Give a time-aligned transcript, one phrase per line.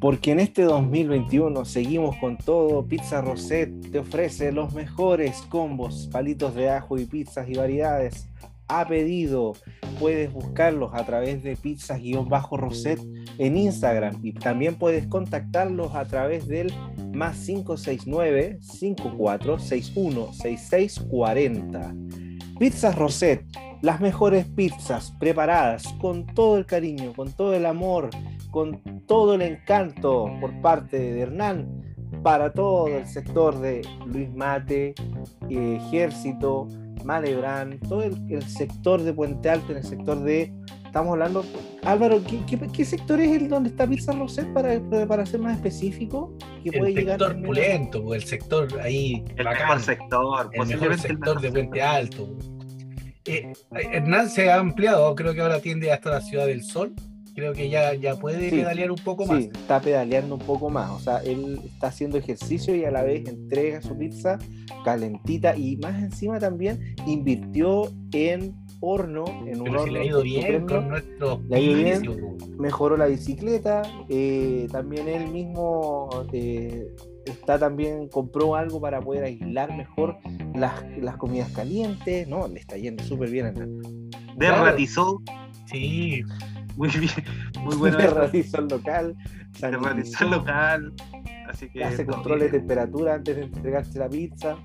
[0.00, 2.86] Porque en este 2021 seguimos con todo.
[2.86, 8.28] Pizza Roset te ofrece los mejores combos, palitos de ajo y pizzas y variedades.
[8.68, 9.54] A pedido,
[9.98, 13.00] puedes buscarlos a través de pizzas-roset
[13.38, 16.72] en Instagram y también puedes contactarlos a través del
[17.12, 21.94] más 569 5461 6640.
[22.58, 23.44] Pizzas Roset,
[23.82, 28.10] las mejores pizzas preparadas con todo el cariño, con todo el amor
[28.50, 31.68] con todo el encanto por parte de Hernán
[32.22, 34.94] para todo el sector de Luis Mate,
[35.48, 36.66] eh, Ejército,
[37.04, 40.52] Malebrán, todo el, sector de Puente Alto, en el sector de.
[40.88, 41.44] Estamos hablando.
[41.84, 42.22] Álvaro,
[42.72, 46.34] ¿qué, sector es el donde está Pizza Roset para, para ser más específico?
[46.64, 49.22] Que el sector pulento, pues, el sector ahí.
[49.36, 52.34] El mejor sector, el mejor sector de Puente Alto.
[53.26, 53.52] Eh,
[53.92, 56.94] Hernán se ha ampliado, creo que ahora atiende hasta la Ciudad del Sol
[57.38, 59.44] creo que ya, ya puede pedalear un poco más.
[59.44, 60.90] Sí, está pedaleando un poco más.
[60.90, 64.40] O sea, él está haciendo ejercicio y a la vez entrega su pizza
[64.84, 69.86] calentita y más encima también invirtió en horno, en un horno.
[69.86, 75.08] le ha ido bien con nuestro le ha ido bien, mejoró la bicicleta, eh, también
[75.08, 76.86] él mismo eh,
[77.24, 80.18] está también, compró algo para poder aislar mejor
[80.54, 82.48] las, las comidas calientes, ¿no?
[82.48, 83.80] Le está yendo súper bien.
[84.36, 85.20] Derratizó.
[85.66, 86.22] Sí,
[86.76, 87.10] muy bien,
[87.62, 87.98] muy bueno.
[87.98, 89.16] el local.
[89.60, 90.92] el local.
[91.48, 91.84] Así que.
[91.84, 94.56] Hace control de temperatura antes de entregarse la pizza.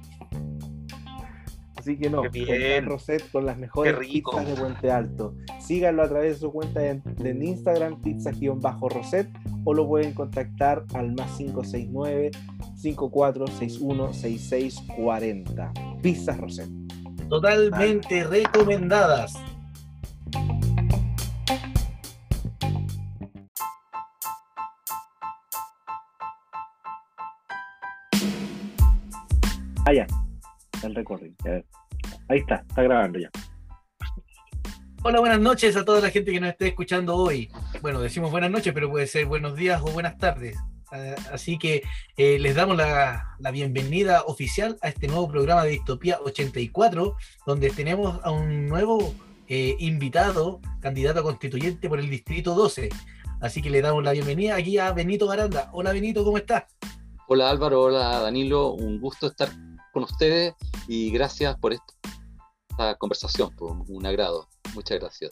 [1.84, 2.86] Así que no, bien.
[2.86, 5.36] Roset con las mejores pizzas de Puente Alto.
[5.60, 9.28] Síganlo a través de su cuenta de, Instagram, pizza-roset,
[9.66, 12.32] o lo pueden contactar al más 569
[12.78, 15.74] 5461 6640.
[16.02, 16.70] Pizzas Roset.
[17.28, 19.34] Totalmente recomendadas.
[30.84, 31.36] El recorrido.
[32.28, 33.30] Ahí está, está grabando ya.
[35.06, 37.50] Hola, buenas noches a toda la gente que nos esté escuchando hoy.
[37.82, 40.56] Bueno, decimos buenas noches, pero puede ser buenos días o buenas tardes.
[40.92, 41.84] Ah, así que
[42.16, 48.20] eh, les damos la, bienvenida oficial a este nuevo programa de Distopía 84, donde tenemos
[48.24, 49.14] a un nuevo
[49.48, 52.90] eh, invitado, candidato a constituyente por el Distrito 12.
[53.42, 55.70] Así que le damos la bienvenida aquí a Benito Garanda.
[55.74, 56.64] Hola Benito, ¿cómo estás?
[57.28, 59.50] Hola Álvaro, hola Danilo, un gusto estar
[59.94, 60.56] con ustedes
[60.88, 64.50] y gracias por esta conversación, por un agrado.
[64.74, 65.32] Muchas gracias.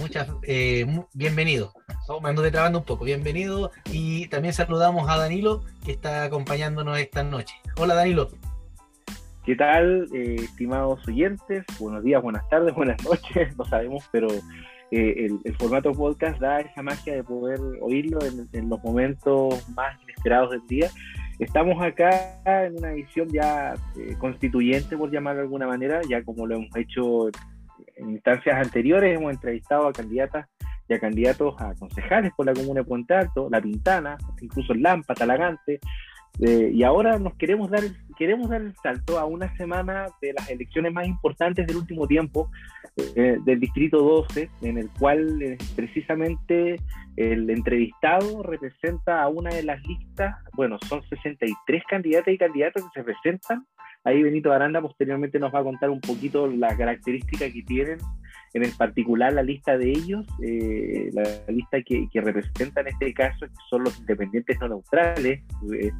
[0.00, 1.74] muchas, eh, bienvenido.
[2.22, 3.04] me ando trabando un poco.
[3.04, 7.54] Bienvenido y también saludamos a Danilo que está acompañándonos esta noche.
[7.76, 8.30] Hola Danilo.
[9.44, 11.64] ¿Qué tal, eh, estimados oyentes?
[11.78, 14.28] Buenos días, buenas tardes, buenas noches, no sabemos, pero
[14.90, 18.20] eh, el, formato podcast da esa magia de poder oírlo
[18.52, 20.90] en, los momentos más inesperados del día.
[21.42, 26.46] Estamos acá en una edición ya eh, constituyente, por llamarlo de alguna manera, ya como
[26.46, 27.30] lo hemos hecho
[27.96, 30.46] en instancias anteriores, hemos entrevistado a candidatas
[30.88, 35.14] y a candidatos a concejales por la comuna de Puente Alto, La Pintana, incluso Lampa,
[35.14, 35.80] Talagante,
[36.40, 37.82] eh, y ahora nos queremos dar,
[38.16, 42.50] queremos dar el salto a una semana de las elecciones más importantes del último tiempo,
[42.96, 46.80] eh, del Distrito 12, en el cual eh, precisamente
[47.16, 53.00] el entrevistado representa a una de las listas, bueno, son 63 candidatas y candidatos que
[53.00, 53.66] se presentan.
[54.04, 57.98] Ahí Benito Aranda posteriormente nos va a contar un poquito las características que tienen
[58.54, 63.14] en el particular la lista de ellos, eh, la lista que, que, representa en este
[63.14, 65.40] caso, que son los independientes no neutrales,
[65.72, 65.90] eh,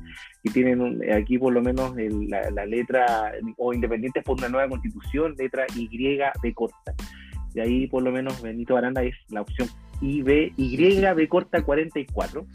[0.42, 5.64] que tienen aquí por lo menos la, letra, o independientes por una nueva constitución, letra
[5.74, 6.94] Y B corta.
[7.54, 9.68] Y ahí por lo menos Benito Aranda es la opción
[10.00, 12.46] IB, Y B corta 44.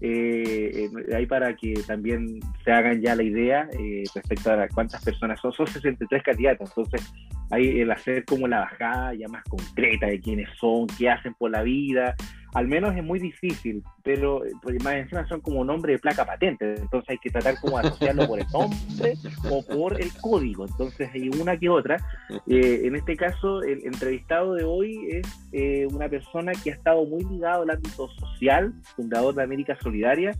[0.00, 5.02] Eh, eh, ahí para que también se hagan ya la idea eh, respecto a cuántas
[5.04, 5.52] personas son.
[5.52, 7.12] Son 63 candidatos, entonces
[7.50, 11.50] hay el hacer como la bajada ya más concreta de quiénes son, qué hacen por
[11.50, 12.14] la vida,
[12.56, 16.76] al menos es muy difícil, pero pues, más encima son como nombre de placa patente,
[16.76, 19.14] entonces hay que tratar como de asociarlo por el nombre
[19.50, 21.98] o por el código, entonces hay una que otra.
[22.46, 27.04] Eh, en este caso, el entrevistado de hoy es eh, una persona que ha estado
[27.04, 30.32] muy ligado al ámbito social, fundador de América Solidaria,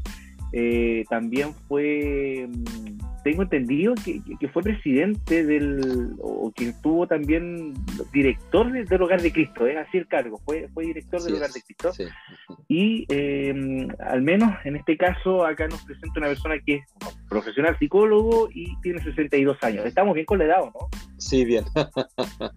[0.53, 7.75] eh, también fue mm, tengo entendido que, fue presidente del, o que estuvo también
[8.13, 11.61] director del Hogar de Cristo, es así el cargo, fue, fue director del Hogar de
[11.61, 11.91] Cristo.
[12.69, 16.85] Y em, al menos en este caso acá nos presenta una persona que es
[17.29, 19.85] profesional psicólogo y tiene 62 años.
[19.87, 20.89] Estamos bien con la edad, ¿no?
[21.19, 21.65] Sí, bien.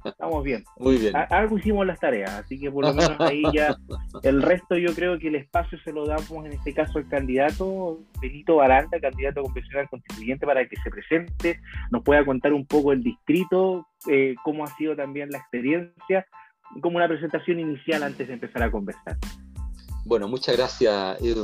[0.05, 0.63] Estamos bien.
[0.77, 1.15] Muy bien.
[1.15, 3.75] algo hicimos las tareas, así que por lo menos ahí ya
[4.21, 7.99] el resto yo creo que el espacio se lo damos en este caso al candidato
[8.21, 11.59] Benito Baranda, candidato convencional constituyente, para que se presente,
[11.91, 16.25] nos pueda contar un poco el distrito, eh, cómo ha sido también la experiencia,
[16.81, 19.17] como una presentación inicial antes de empezar a conversar.
[20.05, 21.21] Bueno, muchas gracias.
[21.21, 21.35] Es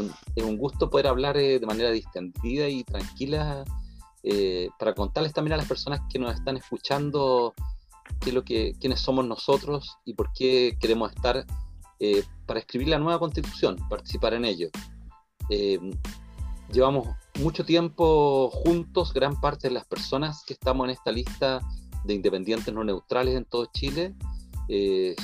[0.44, 3.64] un, gusto poder hablar eh, de manera distendida y tranquila
[4.24, 7.54] eh, para contarles también a las personas que nos están escuchando
[8.22, 11.46] qué lo que, quiénes somos nosotros y por qué queremos estar
[12.46, 14.70] para escribir la nueva constitución, participar en ello.
[16.72, 17.08] Llevamos
[17.40, 21.62] mucho tiempo juntos, gran parte de las personas que estamos en esta lista
[22.04, 24.14] de independientes no neutrales en todo Chile.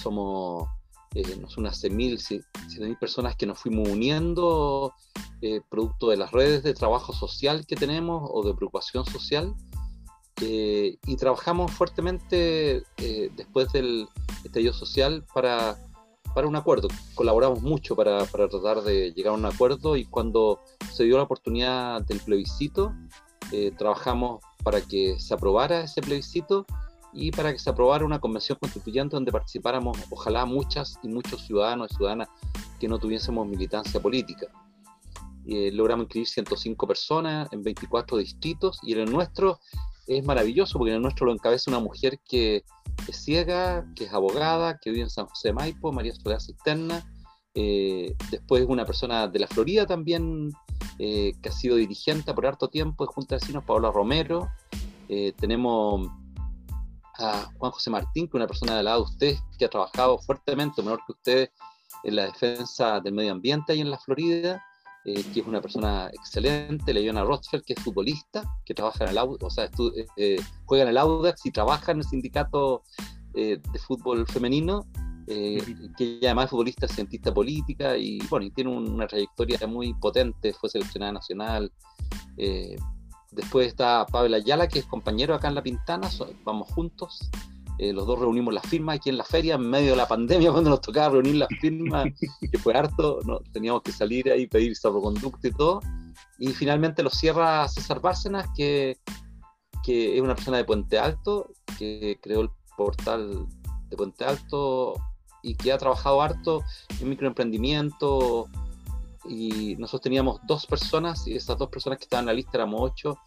[0.02, 0.68] somos
[1.16, 4.94] eh, unas 6.000, 7.000 personas que nos fuimos uniendo
[5.42, 9.56] eh, producto de las redes de trabajo social que tenemos o de preocupación social.
[10.40, 14.08] Eh, y trabajamos fuertemente eh, después del
[14.44, 15.78] estallido social para,
[16.34, 16.88] para un acuerdo.
[17.16, 20.60] Colaboramos mucho para, para, tratar de llegar a un acuerdo y cuando
[20.92, 22.94] se dio la oportunidad del plebiscito,
[23.78, 26.66] trabajamos para que se aprobara ese plebiscito
[27.14, 31.92] y para que se aprobara una convención constituyente donde participáramos, ojalá, muchas y muchos ciudadanos
[31.92, 32.30] y ciudadanas
[32.80, 34.48] que no tuviésemos militancia política.
[35.46, 39.60] Eh, logramos inscribir 105 personas en 24 distritos y en el nuestro
[40.08, 42.64] es maravilloso porque en el nuestro lo encabeza una mujer que
[43.08, 47.06] es ciega, que es abogada, que vive en San José de Maipo, María Soledad Cisterna.
[47.54, 50.52] Eh, después una persona de la Florida también
[51.00, 54.50] eh, que ha sido dirigente por harto tiempo de Junta de Vecinos, Paola Romero.
[55.38, 56.08] tenemos
[57.20, 60.18] a Juan José Martín, que es una persona de lado de usted que ha trabajado
[60.20, 61.50] fuertemente, menor que usted,
[62.04, 64.64] en la defensa del medio ambiente ahí en la Florida,
[65.04, 69.18] eh, que es una persona excelente, Leona Rothschild, que es futbolista, que trabaja en el
[69.18, 72.84] o sea, eh, eh, juega en el Audax y trabaja en el sindicato
[73.34, 74.86] de fútbol femenino,
[75.26, 80.70] que además es futbolista, cientista política y bueno, y tiene una trayectoria muy potente, fue
[80.70, 81.72] seleccionada nacional.
[83.32, 86.10] Después está Pablo Ayala, que es compañero acá en La Pintana,
[86.44, 87.32] vamos juntos.
[87.78, 90.52] Eh, los dos reunimos las firmas aquí en la feria, en medio de la pandemia,
[90.52, 92.08] cuando nos tocaba reunir las firmas,
[92.52, 95.82] que fue harto, no, teníamos que salir ahí, pedir salvoconducto y todo.
[96.38, 98.98] Y finalmente lo cierra César Bárcenas, que,
[99.84, 103.48] que es una persona de Puente Alto, que creó el portal
[103.90, 104.96] de Puente Alto
[105.44, 106.64] y que ha trabajado harto
[107.00, 108.48] en microemprendimiento,
[109.26, 112.82] y nosotros teníamos dos personas y esas dos personas que estaban en la lista éramos
[112.82, 113.18] ocho.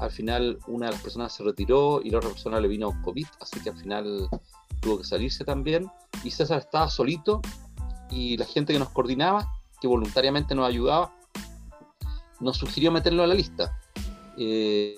[0.00, 3.26] Al final una de las personas se retiró y la otra persona le vino COVID,
[3.40, 4.28] así que al final
[4.80, 5.90] tuvo que salirse también.
[6.24, 7.40] Y César estaba solito
[8.10, 11.14] y la gente que nos coordinaba, que voluntariamente nos ayudaba,
[12.40, 13.78] nos sugirió meterlo a la lista.
[14.38, 14.96] Eh,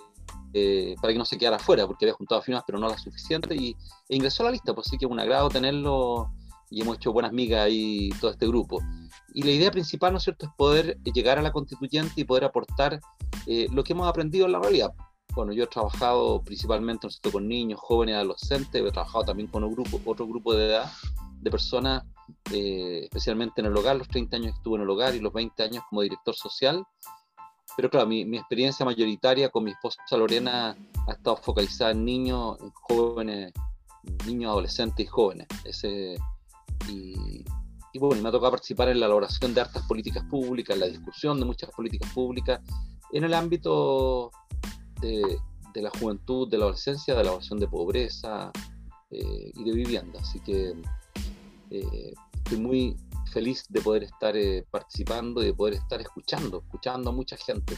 [0.54, 3.58] eh, para que no se quedara fuera, porque había juntado firmas, pero no las suficientes,
[3.58, 3.74] y
[4.08, 6.30] e ingresó a la lista, pues sí que es un agrado tenerlo
[6.70, 8.80] y hemos hecho buenas migas ahí todo este grupo.
[9.34, 12.44] Y la idea principal, ¿no es cierto?, es poder llegar a la constituyente y poder
[12.44, 13.00] aportar
[13.46, 14.92] eh, lo que hemos aprendido en la realidad.
[15.34, 19.48] Bueno, yo he trabajado principalmente, ¿no es cierto?, con niños, jóvenes, adolescentes, he trabajado también
[19.48, 20.90] con un grupo, otro grupo de edad
[21.40, 22.04] de personas,
[22.52, 25.62] eh, especialmente en el hogar, los 30 años estuve en el hogar y los 20
[25.62, 26.84] años como director social.
[27.76, 30.76] Pero claro, mi, mi experiencia mayoritaria con mi esposa Lorena
[31.08, 33.52] ha estado focalizada en niños, en jóvenes,
[34.26, 35.48] niños, adolescentes y jóvenes.
[35.64, 36.16] Ese,
[36.88, 37.44] y,
[37.92, 40.86] y bueno, me ha tocado participar en la elaboración de hartas políticas públicas, en la
[40.86, 42.60] discusión de muchas políticas públicas
[43.12, 44.30] en el ámbito
[45.00, 45.38] de,
[45.74, 48.50] la juventud, de la adolescencia, de la evasión de pobreza
[49.10, 50.20] eh, y de vivienda.
[50.20, 50.74] Así que
[51.70, 52.96] eh, estoy muy
[53.30, 57.76] feliz de poder estar eh, participando y de poder estar escuchando, escuchando a mucha gente.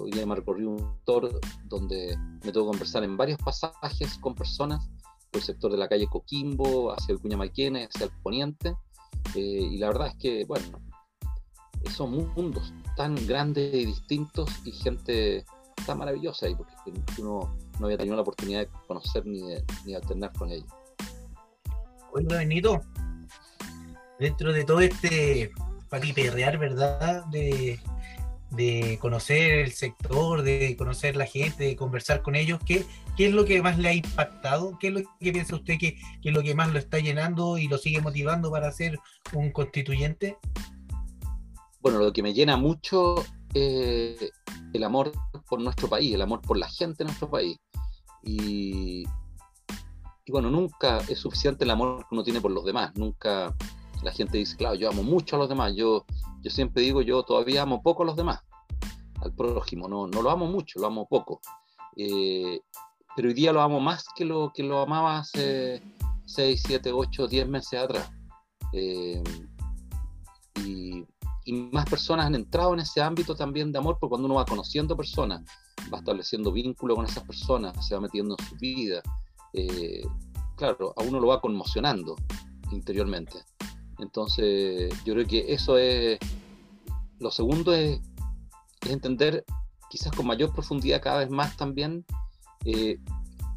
[0.00, 4.88] hoy día me recorrí un tour donde me que conversar en varios pasajes con personas
[5.30, 8.76] por el sector de la calle Coquimbo, hacia el Cuña Maquene, hacia el poniente,
[9.36, 10.66] eh, y la verdad es que, bueno,
[11.90, 15.44] son mundos tan grandes y distintos y gente
[15.86, 16.72] tan maravillosa ahí, porque
[17.18, 20.68] uno no había tenido la oportunidad de conocer ni de, alternar con ellos.
[22.10, 22.80] Bueno, Benito,
[24.18, 25.52] dentro de todo este
[26.32, 27.24] real ¿verdad?
[27.26, 27.78] De,
[28.50, 32.84] de conocer el sector, de conocer la gente, de conversar con ellos, ¿qué,
[33.16, 34.78] qué es lo que más le ha impactado?
[34.78, 37.68] ¿Qué es lo que piensa usted que, es lo que más lo está llenando y
[37.68, 38.98] lo sigue motivando para ser
[39.32, 40.38] un constituyente?
[41.80, 44.32] Bueno, lo que me llena mucho es
[44.72, 45.12] el amor
[45.48, 47.58] por nuestro país, el amor por la gente de nuestro país.
[48.22, 49.04] Y,
[50.24, 53.54] y bueno, nunca es suficiente el amor que uno tiene por los demás, nunca
[54.02, 56.04] la gente dice, claro, yo amo mucho a los demás, yo,
[56.42, 58.40] yo siempre digo, yo todavía amo poco a los demás.
[59.22, 59.88] al prójimo.
[59.88, 61.40] No, no lo amo mucho, lo amo poco.
[61.96, 62.60] Eh,
[63.16, 65.82] pero hoy día lo amo más que lo que lo amaba hace
[66.26, 68.10] 6, 7, 8, 10 meses atrás.
[68.72, 69.22] Eh,
[70.62, 71.04] y,
[71.72, 74.96] más personas han entrado en ese ámbito también de amor, porque cuando uno va conociendo
[74.96, 75.42] personas,
[75.92, 79.00] va estableciendo vínculo con esas personas, se va metiendo en su vida,
[79.52, 80.02] eh,
[80.56, 82.16] claro, a uno lo va conmocionando
[82.72, 83.44] interiormente.
[84.00, 86.18] Entonces, yo creo que eso es,
[87.20, 88.00] lo segundo es
[88.88, 89.44] entender
[89.88, 92.04] quizás con mayor profundidad cada vez más también
[92.66, 92.98] eh,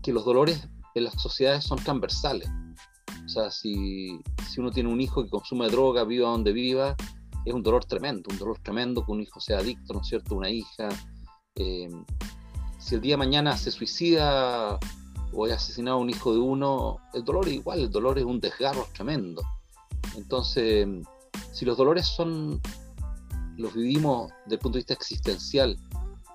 [0.04, 2.50] que los dolores en las sociedades son transversales.
[3.25, 6.96] O sea, si, si, uno tiene un hijo que consume droga, viva donde viva,
[7.46, 10.36] es un dolor tremendo, un dolor tremendo que un hijo sea adicto, ¿no es cierto?
[10.36, 10.89] Una hija.
[11.56, 11.89] Eh,
[12.80, 14.80] si el día de mañana se suicida
[15.34, 18.25] o es asesinado a un hijo de uno, el dolor es igual, el dolor es
[18.25, 19.42] un desgarro tremendo.
[20.16, 20.88] Entonces,
[21.51, 22.62] si los dolores son,
[23.58, 25.78] los vivimos desde el punto de vista existencial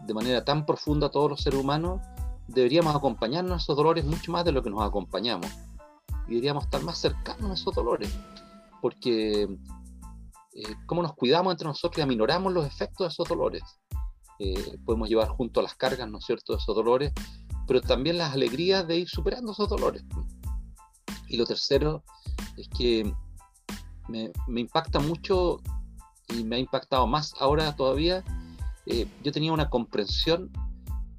[0.06, 2.00] de manera tan profunda todos los seres humanos,
[2.48, 5.50] deberíamos acompañarnos a esos dolores mucho más de lo que nos acompañamos.
[6.26, 8.12] Y deberíamos estar más cercanos a esos dolores.
[8.80, 9.48] Porque
[10.54, 13.62] eh, cómo nos cuidamos entre nosotros y aminoramos los efectos de esos dolores.
[14.38, 17.12] Eh, podemos llevar junto las cargas, ¿no es cierto?, de esos dolores,
[17.66, 20.04] pero también las alegrías de ir superando esos dolores.
[21.28, 22.04] Y lo tercero
[22.56, 23.12] es que
[24.08, 25.60] me, me impacta mucho
[26.28, 28.24] y me ha impactado más ahora todavía.
[28.86, 30.50] Eh, yo tenía una comprensión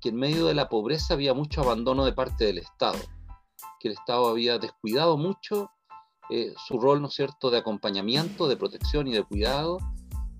[0.01, 2.99] que en medio de la pobreza había mucho abandono de parte del Estado,
[3.79, 5.71] que el Estado había descuidado mucho
[6.29, 9.77] eh, su rol, ¿no es cierto?, de acompañamiento, de protección y de cuidado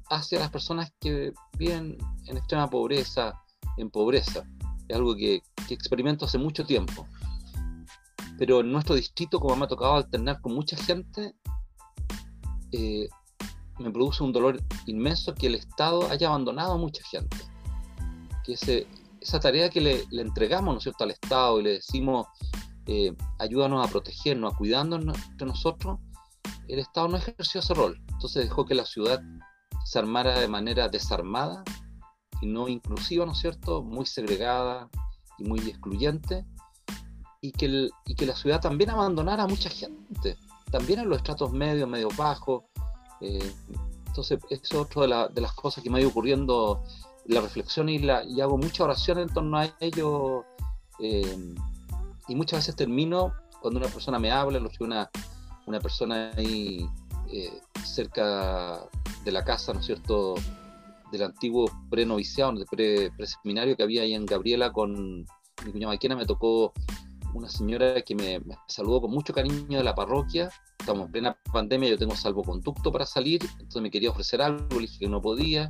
[0.09, 3.33] hacia las personas que viven en extrema pobreza,
[3.77, 4.43] en pobreza.
[4.87, 7.07] Es algo que, experimento hace mucho tiempo.
[8.37, 11.33] Pero en nuestro distrito, como me ha tocado alternar con mucha gente,
[12.71, 13.07] eh,
[13.79, 17.37] me produce un dolor inmenso que el Estado haya abandonado a mucha gente.
[18.43, 18.87] Que ese,
[19.25, 21.03] esa tarea que le, le, entregamos ¿no es cierto?
[21.03, 22.27] al Estado y le decimos,
[22.85, 25.99] eh, ayúdanos a protegernos, a cuidarnos entre nosotros,
[26.67, 27.99] el Estado no ejerció ese rol.
[28.07, 29.21] Entonces dejó que la ciudad
[29.83, 31.63] se armara de manera desarmada
[32.39, 33.81] y no inclusiva, ¿no es cierto?
[33.81, 34.89] Muy segregada
[35.39, 36.45] y muy excluyente.
[37.41, 40.35] Y que, el, y que la ciudad también abandonara a mucha gente,
[40.71, 42.63] también en los estratos medios, medio bajos,
[43.21, 43.53] eh,
[44.07, 46.81] entonces, es otra de, la, de, las cosas que me ha ido ocurriendo
[47.25, 50.45] la reflexión y, la, y hago mucha oración en torno a ello.
[50.99, 51.55] Eh,
[52.27, 55.09] y muchas veces termino cuando una persona me habla, lo que una,
[55.65, 56.87] una persona ahí
[57.31, 58.79] eh, cerca
[59.23, 60.35] de la casa, ¿no es cierto?,
[61.11, 65.25] del antiguo pre-noviciado, pre-seminario que había ahí en Gabriela con
[65.65, 66.73] mi cuñada Maquena, me tocó
[67.33, 70.49] una señora que me, me, saludó con mucho cariño de la parroquia.
[70.79, 74.81] Estamos en plena pandemia, yo tengo salvoconducto para salir, entonces me quería ofrecer algo, le
[74.81, 75.69] dije que no podía.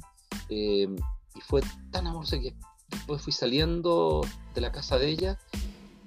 [0.49, 0.87] Eh,
[1.35, 1.61] y fue
[1.91, 2.55] tan amorosa que
[2.89, 4.21] después fui saliendo
[4.53, 5.39] de la casa de ella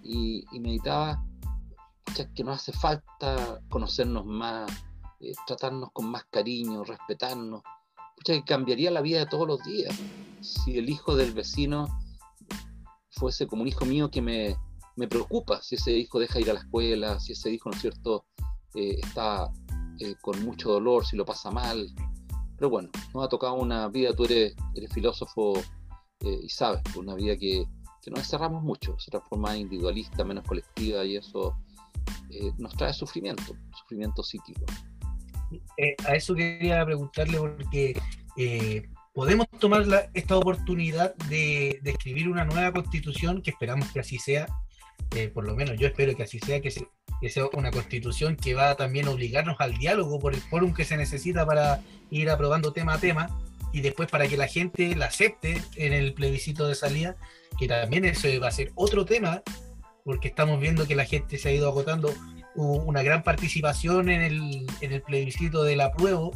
[0.03, 1.23] y, meditaba
[2.35, 4.71] que nos hace falta conocernos más,
[5.21, 7.63] eh, tratarnos con más cariño, respetarnos.
[8.25, 9.95] Que cambiaría la vida de todos los días.
[10.41, 11.87] Si el hijo del vecino
[13.11, 14.57] fuese como un hijo mío que me,
[14.97, 18.25] me preocupa si ese hijo deja ir a la escuela, si ese hijo, ¿no cierto?,
[18.75, 19.51] eh, está
[20.01, 21.89] eh, con mucho dolor, si lo pasa mal.
[22.59, 24.55] Pero bueno, nos ha tocado una vida, tú eres,
[24.93, 25.55] filósofo
[26.21, 27.65] eh, y sabes, una vida que,
[28.03, 31.57] que nos encerramos mucho, se transforma en individualista, menos colectiva y eso
[32.31, 34.65] eh, nos trae sufrimiento, sufrimiento psíquico.
[36.07, 38.01] a eso quería preguntarle porque
[39.13, 44.47] podemos tomar esta oportunidad de, de, escribir una nueva constitución, que esperamos que así sea,
[45.15, 46.87] eh, por lo menos yo espero que así sea, que, se,
[47.21, 50.85] que, sea una constitución que va también a obligarnos al diálogo por el fórum que
[50.85, 53.29] se necesita para ir aprobando tema a tema
[53.73, 57.17] y después para que la gente la acepte en el plebiscito de salida,
[57.59, 59.43] que también eso va a ser otro tema,
[60.05, 62.15] porque estamos viendo que la gente se ha ido agotando
[62.55, 66.33] una gran participación en el, en el plebiscito del apruebo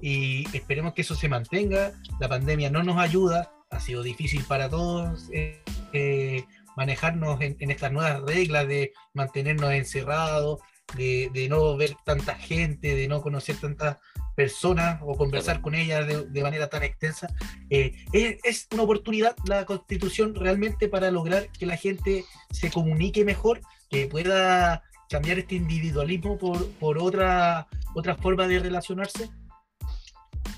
[0.00, 1.92] y esperemos que eso se mantenga.
[2.20, 5.28] La pandemia no nos ayuda, ha sido difícil para todos.
[5.32, 5.62] Eh,
[5.92, 6.44] eh,
[6.76, 10.60] manejarnos en, en, estas nuevas reglas de mantenernos encerrados,
[10.96, 13.98] de, de, no ver tanta gente, de no conocer tantas
[14.36, 17.28] personas o conversar con ellas de, de manera tan extensa.
[17.70, 23.24] Eh, es, es, una oportunidad la constitución realmente para lograr que la gente se comunique
[23.24, 29.30] mejor, que pueda cambiar este individualismo por, por otra, otra forma de relacionarse.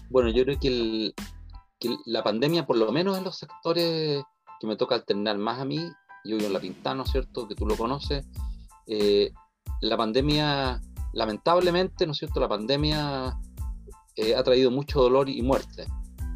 [0.08, 1.14] Bueno, yo creo que, el,
[1.78, 4.22] que la pandemia, por lo menos en los sectores
[4.60, 5.90] que me toca alternar más a mí,
[6.26, 8.24] yo vivo en La Pintana, ¿no es cierto?, que tú lo conoces,
[8.86, 9.32] eh,
[9.80, 10.80] la pandemia,
[11.12, 13.38] lamentablemente, ¿no es cierto?, la pandemia
[14.16, 15.86] eh, ha traído mucho dolor y muerte.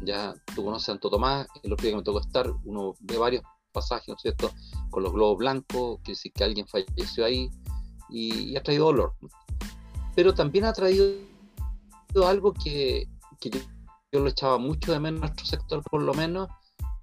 [0.03, 3.43] Ya tú conoces Santo Tomás, el otro día que me tocó estar, uno ve varios
[3.71, 4.51] pasajes, ¿no es cierto?,
[4.89, 7.49] con los globos blancos, que decir que alguien falleció ahí
[8.09, 9.15] y, ha traído dolor.
[10.15, 11.15] Pero también ha traído
[12.25, 13.07] algo que,
[13.41, 13.59] yo,
[14.11, 16.49] yo, lo echaba mucho de menos en nuestro sector, por lo menos,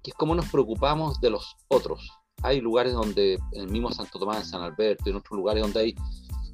[0.03, 2.18] que es cómo nos preocupamos de los otros.
[2.41, 5.61] Hay lugares donde, en el mismo Santo Tomás, en San Alberto, y en otros lugares
[5.61, 5.95] donde hay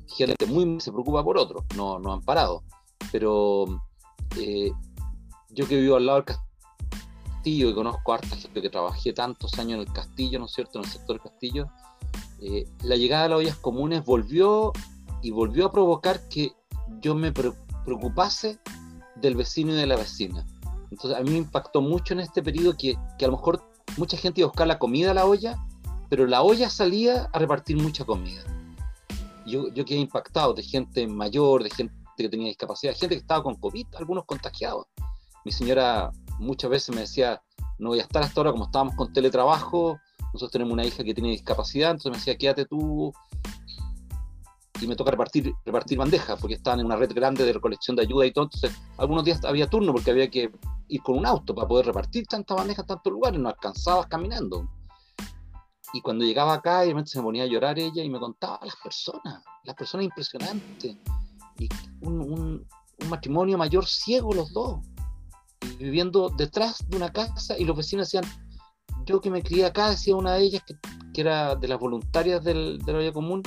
[0.08, 2.63] gente muy se preocupa por otros, no, no han parado.
[3.12, 3.65] Pero
[4.38, 4.72] eh,
[5.50, 9.58] yo que vivo al lado del castillo y conozco a harta gente que trabajé tantos
[9.60, 11.68] años en el castillo, ¿no es cierto?, en el sector del castillo,
[12.42, 14.74] eh, la llegada de las ollas comunes volvió
[15.22, 16.54] y volvió a provocar que
[17.01, 18.60] yo me preocupase
[19.15, 20.46] del vecino y de la vecina.
[20.92, 23.63] Entonces a mí me impactó mucho en este periodo que, que a lo mejor
[23.98, 25.56] mucha gente iba a buscar la comida a la olla,
[26.10, 28.44] pero la olla salía a repartir mucha comida.
[29.46, 33.44] Yo, yo quedé impactado de gente mayor, de gente que tenía discapacidad, gente que estaba
[33.44, 34.88] con COVID, algunos contagiados.
[35.44, 37.42] Mi señora muchas veces me decía,
[37.78, 40.00] no voy a estar hasta ahora como estábamos con teletrabajo,
[40.34, 43.14] nosotros tenemos una hija que tiene discapacidad, entonces me decía, quédate tú
[44.82, 48.04] y me toca repartir, repartir bandejas, porque estaban en una red grande de recolección de
[48.04, 50.52] ayuda y todo, entonces algunos días había turno porque había que
[50.88, 54.68] ir con un auto para poder repartir tantas bandejas en tantos lugares, no alcanzabas caminando.
[55.96, 58.75] Y cuando llegaba acá, obviamente se me ponía a llorar ella y me contaba las
[58.75, 60.98] personas, las personas impresionantes.
[61.58, 61.70] Y
[62.02, 62.68] un, un,
[63.10, 64.80] matrimonio mayor ciego los dos,
[65.80, 68.30] viviendo detrás de una casa y los vecinos decían,
[69.06, 70.75] yo que me crié acá, decía una de ellas, que,
[71.14, 73.42] que era de las voluntarias del, de la común,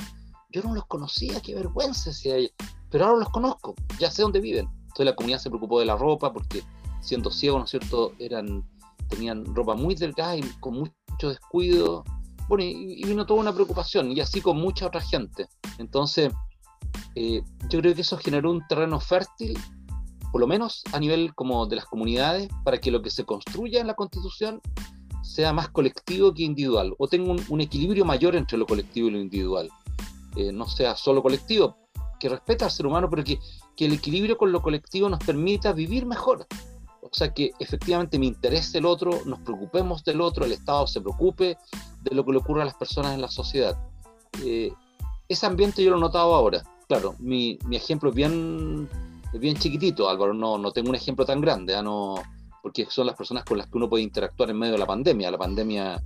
[0.49, 2.49] yo no los conocía, qué vergüenza, decía ella,
[2.89, 4.67] pero ahora los conozco, ya sé dónde viven.
[4.87, 6.63] Entonces la comunidad se preocupó de la ropa porque
[6.99, 8.67] siendo ciegos, ¿no es cierto?, eran,
[9.07, 12.03] tenían ropa muy delgada y con mucho descuido.
[12.49, 15.47] Bueno, y, vino toda una preocupación, y así con mucha otra gente.
[15.77, 16.33] Entonces,
[17.13, 19.55] eh, yo creo que eso generó un terreno fértil,
[20.31, 23.79] por lo menos a nivel como de las comunidades, para que lo que se construya
[23.79, 24.61] en la Constitución
[25.21, 29.19] sea más colectivo que individual, o tenga un, equilibrio mayor entre lo colectivo y lo
[29.19, 29.69] individual.
[30.35, 31.77] Eh, no sea solo colectivo,
[32.19, 33.37] que respeta al ser humano, pero que,
[33.77, 36.47] que el equilibrio con lo colectivo nos permita vivir mejor.
[37.11, 41.01] O sea, que efectivamente me interese el otro, nos preocupemos del otro, el Estado se
[41.01, 41.57] preocupe
[42.01, 43.77] de lo que le ocurre a las personas en la sociedad.
[44.45, 44.71] Eh,
[45.27, 46.63] ese ambiente yo lo he notado ahora.
[46.87, 48.87] Claro, mi, mi ejemplo es bien,
[49.33, 51.81] bien chiquitito, Álvaro, no, no tengo un ejemplo tan grande, ¿ah?
[51.81, 52.15] no,
[52.61, 55.31] porque son las personas con las que uno puede interactuar en medio de la pandemia.
[55.31, 56.01] La pandemia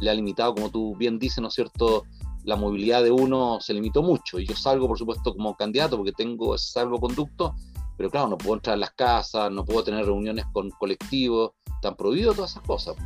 [0.00, 2.04] le ha limitado, como tú bien dices, ¿no es cierto?
[2.44, 6.12] La movilidad de uno se limitó mucho y yo salgo, por supuesto, como candidato porque
[6.12, 7.54] tengo ese salvoconducto,
[7.98, 11.96] pero claro, no puedo entrar a las casas, no puedo tener reuniones con colectivos, están
[11.96, 12.96] prohibido todas esas cosas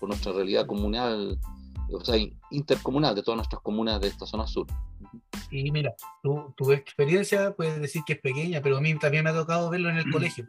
[0.00, 1.38] por nuestra realidad comunal,
[1.92, 2.16] o sea,
[2.50, 4.66] intercomunal de todas nuestras comunas de esta zona sur.
[5.50, 9.30] Y mira, tu, tu experiencia puedes decir que es pequeña, pero a mí también me
[9.30, 10.46] ha tocado verlo en el colegio.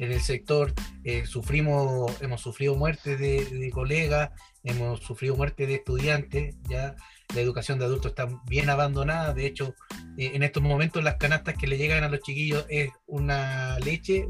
[0.00, 0.72] En el sector
[1.04, 4.30] eh, sufrimos, hemos sufrido muertes de, de colegas,
[4.64, 6.96] hemos sufrido muertes de estudiantes, ya
[7.34, 9.34] la educación de adultos está bien abandonada.
[9.34, 9.74] De hecho,
[10.16, 14.26] eh, en estos momentos las canastas que le llegan a los chiquillos es una leche,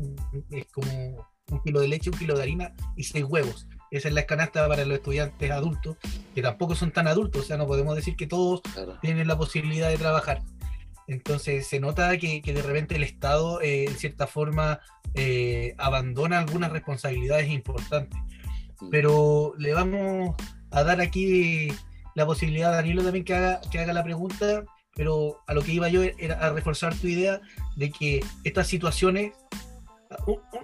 [0.50, 3.68] es como un kilo de leche, un kilo de harina y seis huevos.
[3.92, 5.98] Esa es la canasta para los estudiantes adultos,
[6.34, 8.60] que tampoco son tan adultos, o sea, no podemos decir que todos
[9.02, 10.42] tienen la posibilidad de trabajar.
[11.10, 14.78] Entonces se nota que, de repente el Estado, eh, en cierta forma,
[15.14, 18.16] eh, abandona algunas responsabilidades importantes.
[18.92, 20.36] Pero le vamos
[20.70, 21.72] a dar aquí
[22.14, 25.72] la posibilidad a Danilo también que haga, que haga la pregunta, pero a lo que
[25.72, 27.40] iba yo era a reforzar tu idea
[27.74, 29.32] de que estas situaciones,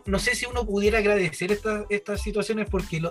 [0.06, 3.02] no sé si uno pudiera agradecer estas, estas situaciones porque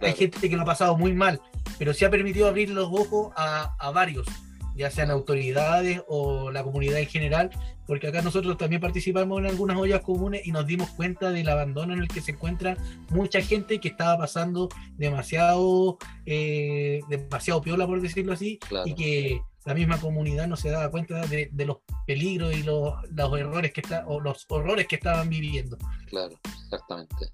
[0.00, 1.38] hay gente que lo ha pasado muy mal,
[1.78, 4.26] pero sí ha permitido abrir los ojos a, a varios
[4.74, 7.50] ya sean autoridades o la comunidad en general,
[7.86, 11.92] porque acá nosotros también participamos en algunas ollas comunes y nos dimos cuenta del abandono
[11.92, 12.76] en el que se encuentra
[13.10, 19.74] mucha gente que estaba pasando demasiado, eh, demasiado piola, por decirlo así, y que la
[19.74, 24.04] misma comunidad no se daba cuenta de, los peligros y los, los errores que está,
[24.06, 25.76] o los horrores que estaban viviendo.
[26.06, 27.32] Claro, exactamente.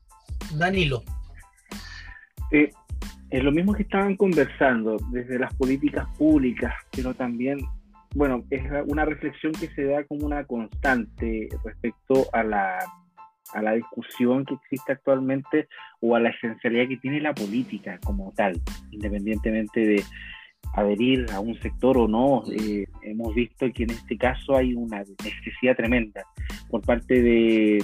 [0.55, 1.03] Danilo.
[2.51, 2.71] Eh,
[3.31, 7.59] es lo mismo que estaban conversando desde las políticas públicas, pero también,
[8.15, 12.79] bueno, es una reflexión que se da como una constante respecto a la,
[13.53, 15.69] a la discusión que existe actualmente
[16.01, 18.61] o a la esencialidad que tiene la política como tal,
[18.91, 20.03] independientemente de
[20.75, 22.45] adherir a un sector o no.
[22.51, 26.25] Eh, hemos visto que en este caso hay una necesidad tremenda
[26.71, 27.79] por parte de,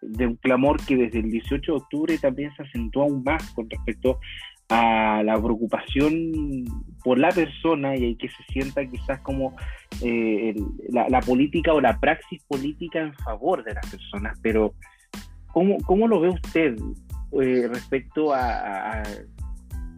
[0.00, 3.68] de, un clamor que desde el 18 de octubre también se acentuó aún más con
[3.68, 4.20] respecto
[4.68, 6.64] a la preocupación
[7.04, 9.54] por la persona y que se sienta quizás como
[10.02, 10.54] eh,
[10.90, 14.38] la, política o la praxis política en favor de las personas.
[14.42, 14.74] Pero,
[15.52, 16.76] ¿cómo, cómo lo ve usted?
[17.32, 19.02] eh, respecto a,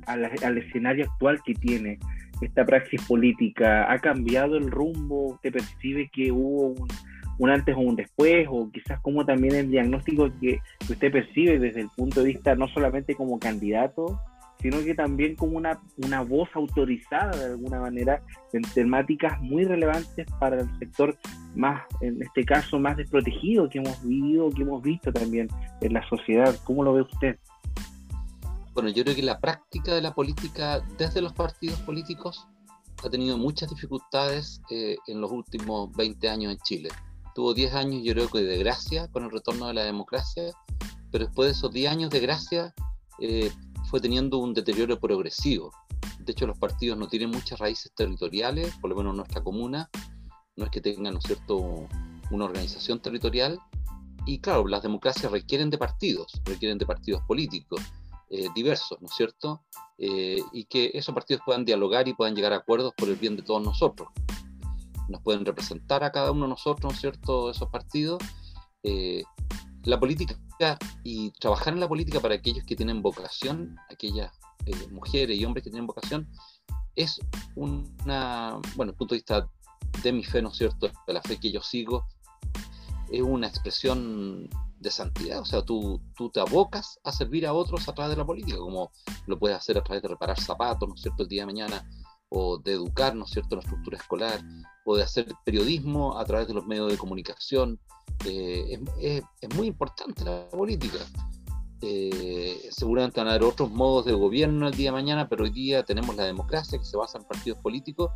[0.07, 1.99] al escenario actual que tiene
[2.41, 3.91] esta praxis política?
[3.93, 5.35] ¿Ha cambiado el rumbo?
[5.35, 6.75] ¿Usted percibe que hubo
[7.39, 8.47] un, antes o un después?
[8.51, 12.69] ¿O quizás como también el diagnóstico que, usted percibe desde el punto de vista no
[12.69, 14.21] solamente como candidato,
[14.61, 20.27] sino que también como una, una voz autorizada de alguna manera en temáticas muy relevantes
[20.41, 21.17] para el sector
[21.55, 25.49] más, en este caso, más desprotegido que hemos vivido, que hemos visto también
[25.81, 26.55] en la sociedad.
[26.65, 27.39] ¿Cómo lo ve usted?
[28.75, 32.47] Bueno, yo creo que la práctica de la política desde los partidos políticos
[33.05, 36.89] ha tenido muchas dificultades eh, en los últimos 20 años en Chile.
[37.35, 40.45] Tuvo 10 años, yo creo que de gracia con el retorno de la democracia,
[41.11, 42.75] pero después de esos 10 años de gracia
[43.21, 43.51] eh,
[43.89, 45.73] fue teniendo un deterioro progresivo.
[46.21, 49.89] De hecho, los partidos no tienen muchas raíces territoriales, por lo menos en nuestra comuna,
[50.57, 51.87] no es que tengan, ¿no es cierto?,
[52.31, 53.59] una organización territorial.
[54.27, 57.81] Y claro, las democracias requieren de partidos, requieren de partidos políticos
[58.31, 59.63] eh, diversos, ¿no es cierto?
[59.97, 63.37] Eh, y que esos partidos puedan dialogar y puedan llegar a acuerdos por el bien
[63.37, 64.11] de todos nosotros.
[65.09, 68.23] Nos pueden representar a cada uno de nosotros, ¿no es cierto?, esos partidos.
[68.83, 69.23] Eh,
[69.85, 70.39] la política
[71.05, 74.33] y trabajar en la política para aquellos que tienen vocación, aquellas
[74.91, 76.29] mujeres y hombres que tienen vocación,
[76.95, 77.21] es
[77.55, 79.49] una, bueno, el punto de vista
[80.03, 82.07] de mi fe, ¿no es cierto?, de la fe que yo sigo,
[83.11, 84.49] es una expresión
[84.81, 88.17] de santidad, o sea, tú, tú te abocas a servir a otros a través de
[88.17, 88.91] la política, como
[89.27, 91.89] lo puedes hacer a través de reparar zapatos, ¿no es cierto?, el día de mañana,
[92.31, 94.41] o de educar, ¿no es cierto?, la estructura escolar,
[94.85, 97.79] o de hacer periodismo a través de los medios de comunicación.
[98.25, 100.99] Eh, es, es, muy importante la política.
[101.81, 105.51] Eh, seguramente van a haber otros modos de gobierno el día de mañana, pero hoy
[105.51, 108.11] día tenemos la democracia que se basa en partidos políticos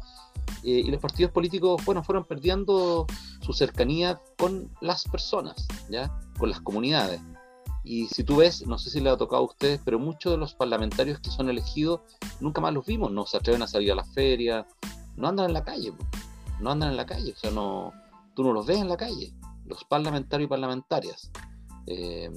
[0.64, 3.06] eh, y los partidos políticos, bueno, fueron perdiendo
[3.40, 6.10] su cercanía con las personas, ¿ya?
[6.38, 7.20] Con las comunidades.
[7.84, 10.38] Y si tú ves, no sé si le ha tocado a ustedes, pero muchos de
[10.38, 12.00] los parlamentarios que son elegidos
[12.40, 14.66] nunca más los vimos, no se atreven a salir a la feria,
[15.16, 15.92] no andan en la calle,
[16.60, 17.92] no andan en la calle, o sea, no,
[18.34, 19.34] tú no los ves en la calle,
[19.66, 21.30] los parlamentarios y parlamentarias.
[21.86, 22.30] Eh,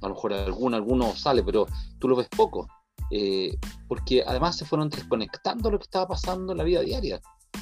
[0.00, 1.66] a lo mejor alguno, alguno sale, pero
[1.98, 2.68] tú lo ves poco,
[3.10, 7.20] eh, porque además se fueron desconectando lo que estaba pasando en la vida diaria.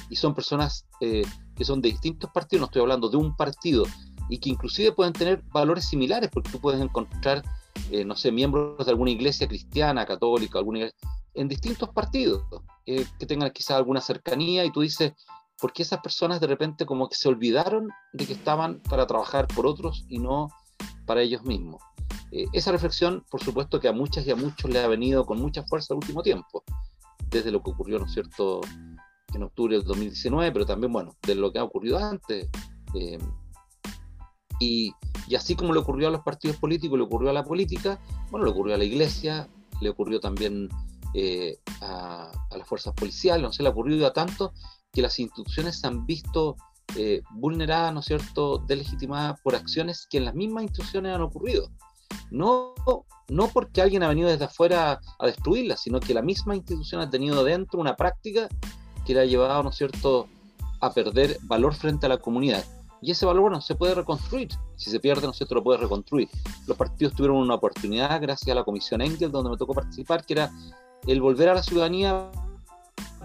[0.09, 3.83] Y son personas eh, que son de distintos partidos, no estoy hablando de un partido,
[4.29, 7.43] y que inclusive pueden tener valores similares, porque tú puedes encontrar,
[7.91, 10.89] eh, no sé, miembros de alguna iglesia cristiana, católica, alguna
[11.33, 12.43] en distintos partidos,
[12.83, 15.13] que tengan quizás alguna cercanía, y tú dices,
[15.59, 19.47] ¿por qué esas personas de repente como que se olvidaron de que estaban para trabajar
[19.47, 20.49] por otros y no
[21.05, 21.81] para ellos mismos?
[22.31, 25.39] Eh, esa reflexión, por supuesto, que a muchas y a muchos le ha venido con
[25.39, 26.63] mucha fuerza el último tiempo,
[27.29, 28.61] desde lo que ocurrió, ¿no es cierto?,
[29.33, 32.49] en octubre del 2019, pero también, bueno, de lo que ha ocurrido antes.
[32.93, 33.19] Eh,
[34.59, 34.93] y,
[35.27, 37.99] y, así como le ocurrió a los partidos políticos, le ocurrió a la política,
[38.31, 39.47] bueno, le ocurrió a la iglesia,
[39.81, 40.69] le ocurrió también
[41.13, 44.53] eh, a, las fuerzas policiales, no sé, le ha ocurrido a tanto
[44.91, 46.55] que las instituciones se han visto
[47.31, 51.69] vulneradas, ¿no es cierto?, delegitimadas por acciones que en las mismas instituciones han ocurrido.
[52.31, 52.73] No,
[53.27, 57.09] no porque alguien ha venido desde afuera a destruirla, sino que la misma institución ha
[57.09, 58.47] tenido dentro una práctica
[59.05, 60.27] que le ha llevado, ¿no es cierto?,
[60.79, 62.63] a perder valor frente a la comunidad.
[63.07, 64.49] Y ese valor, bueno, se puede reconstruir.
[64.75, 66.27] Si se pierde, ¿no cierto?, lo puede reconstruir.
[66.67, 70.33] Los partidos tuvieron una oportunidad gracias a la Comisión Engel, donde me tocó participar, que
[70.33, 70.51] era
[71.07, 72.29] el volver a la ciudadanía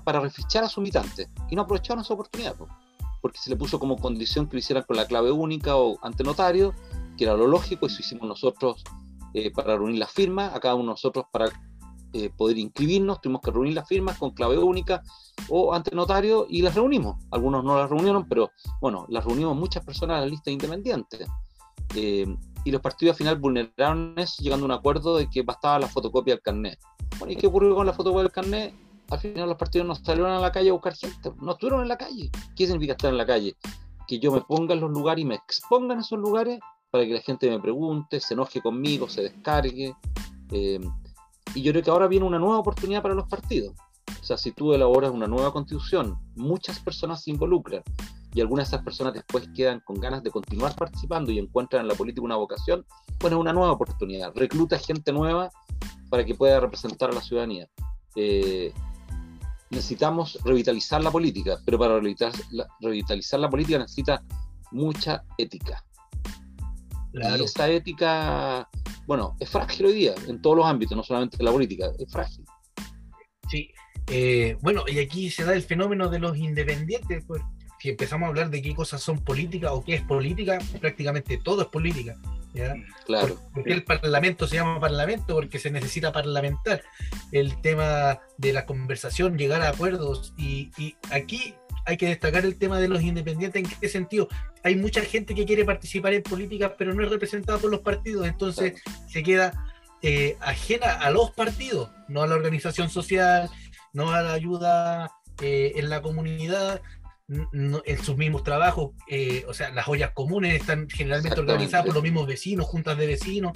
[0.05, 1.29] para refichar a sus militantes.
[1.51, 2.55] Y no aprovecharon esa oportunidad,
[3.21, 6.23] porque se le puso como condición que lo hicieran con la clave única o ante
[6.23, 6.73] notario,
[7.19, 8.85] que era lo lógico, eso hicimos nosotros
[9.35, 11.47] eh, para reunir las firmas, a cada uno de nosotros para
[12.13, 15.03] eh, poder inscribirnos, tuvimos que reunir las firmas con clave única
[15.49, 17.17] o ante notario y las reunimos.
[17.31, 21.27] Algunos no las reunieron, pero bueno, las reunimos muchas personas a la lista independiente.
[21.95, 22.27] Eh,
[22.65, 25.89] y los partidos al final vulneraron eso, llegando a un acuerdo de que bastaba la
[25.89, 26.79] fotocopia del carnet.
[27.19, 28.75] Bueno, ¿y qué ocurrió con la fotocopia del carnet?
[29.11, 31.89] Al final los partidos no salieron a la calle a buscar gente, no estuvieron en
[31.89, 32.31] la calle.
[32.57, 33.57] ¿Qué significa estar en la calle?
[34.07, 37.15] Que yo me ponga en los lugares y me exponga en esos lugares para que
[37.15, 39.95] la gente me pregunte, se enoje conmigo, se descargue.
[40.51, 40.81] Eh,
[41.55, 43.75] y yo creo que ahora viene una nueva oportunidad para los partidos.
[44.21, 47.83] O sea, si tú elaboras una nueva constitución, muchas personas se involucran
[48.35, 51.89] y algunas de esas personas después quedan con ganas de continuar participando y encuentran en
[51.89, 52.87] la política una vocación,
[53.21, 54.33] bueno, una nueva oportunidad.
[54.35, 55.51] Recluta gente nueva
[56.09, 57.69] para que pueda representar a la ciudadanía.
[58.17, 58.73] Eh,
[59.71, 62.01] necesitamos revitalizar la política, pero para
[62.81, 64.23] revitalizar la política necesita
[64.71, 65.85] mucha ética.
[67.15, 68.69] Y esta ética,
[69.07, 72.11] bueno, es frágil hoy día, en todos los ámbitos, no solamente en la política, es
[72.11, 72.45] frágil.
[73.51, 73.71] Sí,
[74.07, 77.43] eh, bueno, y aquí se da el fenómeno de los independientes, pues,
[77.81, 81.63] si empezamos a hablar de qué cosas son políticas o qué es política, prácticamente todo
[81.63, 82.15] es política.
[82.55, 82.75] ¿ya?
[83.07, 83.39] Claro.
[83.53, 86.83] Porque el parlamento se llama parlamento porque se necesita parlamentar.
[87.33, 90.33] El tema de la conversación, llegar a acuerdos.
[90.37, 93.63] Y, y aquí hay que destacar el tema de los independientes.
[93.63, 94.29] ¿En qué sentido?
[94.63, 98.27] Hay mucha gente que quiere participar en política, pero no es representada por los partidos.
[98.27, 99.53] Entonces se queda
[100.05, 103.49] eh, ajena a los partidos, no a la organización social,
[103.93, 106.83] no a la ayuda eh, en la comunidad,
[107.29, 111.95] no, en sus mismos trabajos, eh, o sea, las ollas comunes están generalmente organizadas por
[111.95, 113.53] los mismos vecinos, juntas de vecinos.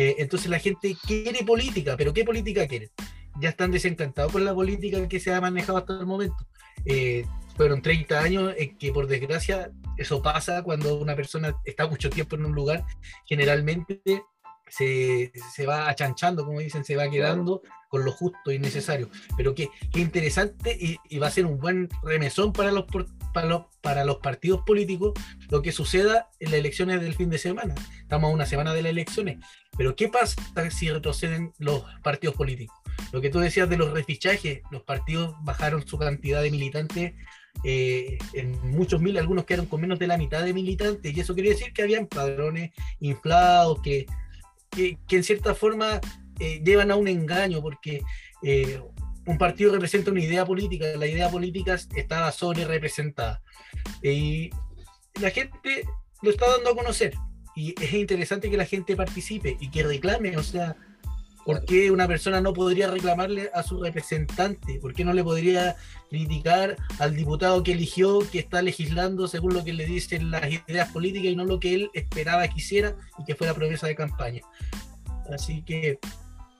[0.00, 2.90] Entonces la gente quiere política, pero ¿qué política quiere?
[3.40, 6.46] Ya están desencantados con la política que se ha manejado hasta el momento.
[7.58, 12.36] Fueron 30 años en que por desgracia eso pasa cuando una persona está mucho tiempo
[12.36, 12.84] en un lugar,
[13.26, 14.00] generalmente
[14.68, 19.10] se, se va achanchando, como dicen, se va quedando con lo justo y necesario.
[19.36, 22.84] Pero qué, qué interesante y, y, va a ser un buen remesón para los,
[23.32, 25.14] para, los, para los partidos políticos
[25.50, 27.74] lo que suceda en las elecciones del fin de semana.
[28.00, 29.38] Estamos a una semana de las elecciones.
[29.76, 30.36] Pero ¿qué pasa
[30.70, 32.76] si retroceden los partidos políticos?
[33.12, 37.14] Lo que tú decías de los refichajes, los partidos bajaron su cantidad de militantes
[37.64, 41.34] eh, en muchos miles, algunos quedaron con menos de la mitad de militantes, y eso
[41.34, 44.06] quería decir que habían padrones inflados, que,
[44.70, 46.00] que, que en cierta forma
[46.38, 48.02] eh, llevan a un engaño, porque
[48.42, 48.80] eh,
[49.26, 53.42] un partido representa una idea política, la idea política estaba sobre representada.
[54.02, 54.50] Y
[55.20, 55.84] la gente
[56.22, 57.14] lo está dando a conocer.
[57.54, 60.76] Y es interesante que la gente participe y que reclame, o sea,
[61.48, 64.78] ¿por qué una persona no podría reclamarle a su representante?
[64.82, 65.76] ¿Por qué no le podría
[66.10, 70.92] criticar al diputado que eligió, que está legislando según lo que le dicen las ideas
[70.92, 73.94] políticas y no lo que él esperaba que hiciera y que fue la promesa de
[73.94, 74.42] campaña?
[75.32, 75.98] Así que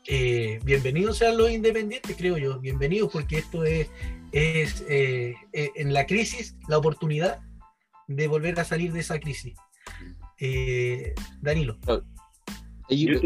[0.06, 3.90] eh, bienvenidos sean los independientes, creo yo, bienvenidos porque esto es,
[4.32, 7.40] es eh, eh, en la crisis la oportunidad
[8.06, 9.52] de volver a salir de esa crisis.
[10.40, 11.78] Eh, Danilo.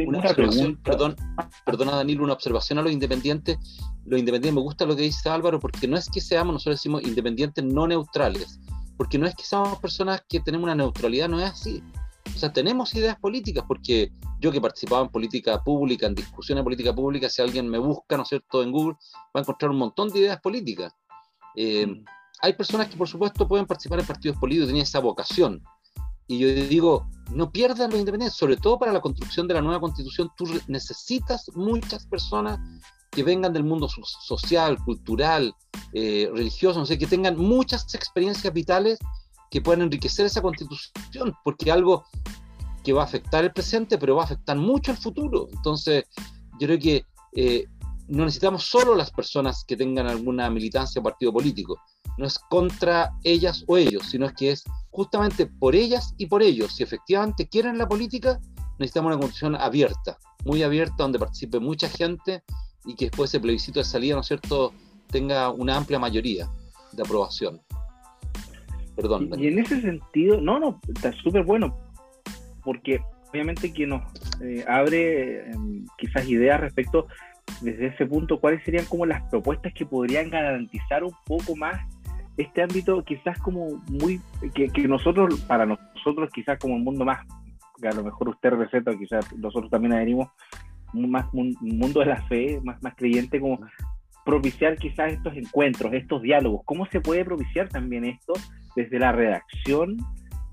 [0.07, 0.21] Una
[0.83, 1.17] perdón,
[1.65, 3.57] perdona Danilo, una observación a los independientes.
[4.05, 7.03] Los independientes, me gusta lo que dice Álvaro, porque no es que seamos, nosotros decimos
[7.05, 8.61] independientes no neutrales,
[8.97, 11.83] porque no es que seamos personas que tenemos una neutralidad, no es así.
[12.35, 16.65] O sea, tenemos ideas políticas, porque yo que participaba en política pública, en discusiones de
[16.65, 18.95] política pública, si alguien me busca, ¿no es cierto?, en Google,
[19.35, 20.93] va a encontrar un montón de ideas políticas.
[21.55, 22.05] Eh, mm.
[22.43, 25.63] Hay personas que, por supuesto, pueden participar en partidos políticos, tienen esa vocación.
[26.33, 29.81] Y yo digo, no pierdan los independientes, sobre todo para la construcción de la nueva
[29.81, 32.59] constitución, tú necesitas muchas personas
[33.11, 35.55] que vengan del mundo social, cultural,
[35.93, 38.99] eh, religioso, no sé, que tengan muchas experiencias vitales
[39.51, 42.07] que puedan enriquecer esa constitución, porque algo
[42.83, 45.49] que va a afectar el presente, pero va a afectar mucho el futuro.
[45.53, 46.05] Entonces,
[46.59, 47.05] yo creo que
[47.37, 47.67] eh,
[48.09, 51.79] no necesitamos solo las personas que tengan alguna militancia o partido político.
[52.19, 56.43] No es contra ellas o ellos, sino es que es justamente por ellas y por
[56.43, 56.77] ellos.
[56.77, 58.39] Si efectivamente quieren la política,
[58.79, 62.43] necesitamos una constitución abierta, muy abierta, donde participe mucha gente
[62.85, 64.73] y que después ese plebiscito de salida, ¿no es cierto?,
[65.09, 66.51] tenga una amplia mayoría
[66.93, 67.61] de aprobación.
[68.97, 69.31] Perdón.
[69.37, 71.77] Y, y en ese sentido, no, no, está súper bueno,
[72.65, 74.03] porque obviamente que nos
[74.43, 75.55] eh, abre eh,
[75.99, 77.07] quizás ideas respecto
[77.61, 81.81] desde ese punto, cuáles serían como las propuestas que podrían garantizar un poco más
[82.37, 84.21] este ámbito, quizás como muy,
[84.55, 87.27] que, que nosotros, para nosotros quizás como un mundo más,
[87.81, 90.29] que a lo mejor usted receta, quizás nosotros también adherimos,
[90.93, 93.61] más un mundo de la fe, más, más creyente, como
[94.25, 96.63] propiciar quizás estos encuentros, estos diálogos.
[96.65, 98.35] ¿Cómo se puede propiciar también esto
[98.77, 99.97] desde la redacción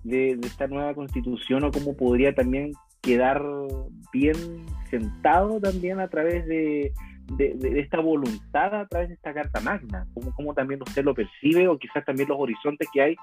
[0.03, 3.43] de, de, esta nueva constitución o cómo podría también quedar
[4.11, 6.93] bien sentado también a través de,
[7.31, 10.05] de, de esta voluntad, a través de esta Carta Magna?
[10.13, 13.15] ¿Cómo, ¿Cómo también usted lo percibe o quizás también los horizontes que hay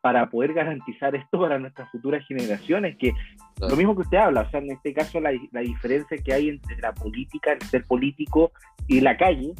[0.00, 2.96] para poder garantizar esto para nuestras futuras generaciones?
[2.96, 3.12] Que
[3.56, 3.70] claro.
[3.70, 6.48] lo mismo que usted habla, o sea, en este caso la, la diferencia que hay
[6.48, 8.52] entre la política, el ser político
[8.86, 9.54] y la calle,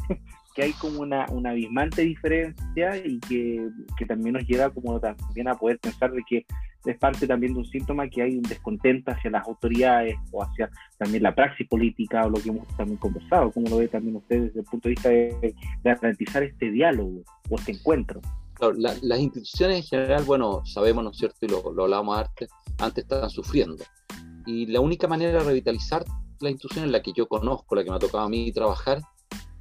[0.54, 5.48] que hay como una, una abismante diferencia y que, que, también nos lleva como también
[5.48, 6.44] a poder pensar de que
[6.84, 10.70] es parte también de un síntoma que hay un descontento hacia las autoridades o hacia
[10.98, 14.44] también la praxis política o lo que hemos también conversado, como lo ve también usted
[14.44, 18.20] desde el punto de vista de, de garantizar este diálogo o este encuentro.
[18.54, 21.38] Claro, la, las instituciones en general, bueno, sabemos, ¿no es cierto?
[21.42, 23.84] Y lo, lo hablábamos antes, antes estaban sufriendo.
[24.46, 26.04] Y la única manera de revitalizar
[26.40, 29.02] la institución en la que yo conozco, la que me ha tocado a mí trabajar,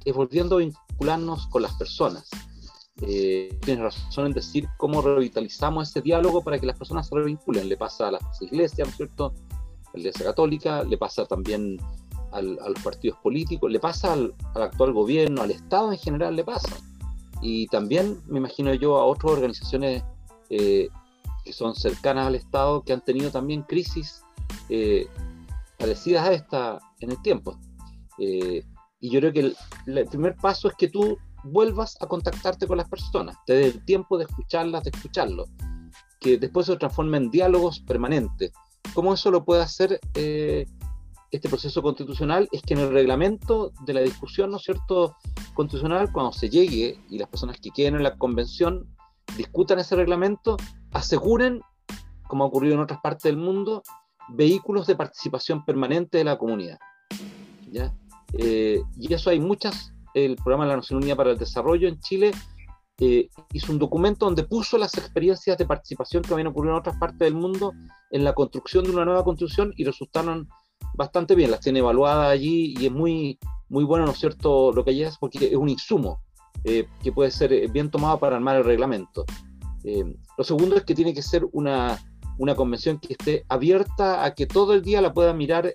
[0.04, 2.28] es volviendo a vincularnos con las personas.
[3.02, 7.68] Eh, tienes razón en decir cómo revitalizamos ese diálogo para que las personas se revinculen.
[7.68, 9.34] Le pasa a las iglesias, ¿no es cierto?
[9.86, 11.78] A la iglesia católica, le pasa también
[12.32, 16.44] a los partidos políticos, le pasa al, al, actual gobierno, al Estado en general, le
[16.44, 16.76] pasa.
[17.42, 20.04] Y también me imagino yo a otras organizaciones
[20.50, 20.88] eh,
[21.44, 24.22] que son cercanas al Estado que han tenido también crisis
[24.68, 25.08] eh,
[25.78, 27.58] parecidas a esta en el tiempo.
[29.00, 29.54] Y yo creo que
[29.86, 33.84] el, primer paso es que tú vuelvas a contactarte con las personas, te dé el
[33.84, 35.46] tiempo de escucharlas, de escucharlo,
[36.20, 38.52] que después se transforme en diálogos permanentes.
[38.92, 40.66] ¿Cómo eso lo puede hacer eh,
[41.30, 42.46] este proceso constitucional?
[42.52, 45.16] Es que en el reglamento de la discusión, ¿no es cierto?,
[45.54, 48.86] constitucional, cuando se llegue y las personas que queden en la convención
[49.36, 50.58] discutan ese reglamento,
[50.92, 51.62] aseguren,
[52.28, 53.82] como ha ocurrido en otras partes del mundo,
[54.28, 56.78] vehículos de participación permanente de la comunidad.
[57.70, 57.94] ¿ya?
[58.38, 61.98] Eh, y eso hay muchas, el programa de la Nación Unida para el Desarrollo en
[62.00, 62.32] Chile
[62.98, 66.98] eh, hizo un documento donde puso las experiencias de participación que habían ocurrido en otras
[66.98, 67.72] partes del mundo
[68.10, 70.48] en la construcción de una nueva construcción y resultaron
[70.94, 73.38] bastante bien, las tiene evaluadas allí y es muy,
[73.68, 76.20] muy bueno, ¿no es cierto?, lo que hay es porque es un insumo
[76.64, 79.24] eh, que puede ser bien tomado para armar el reglamento.
[80.36, 81.98] lo segundo es que tiene que ser una,
[82.38, 85.74] una convención que esté abierta a que todo el día la pueda mirar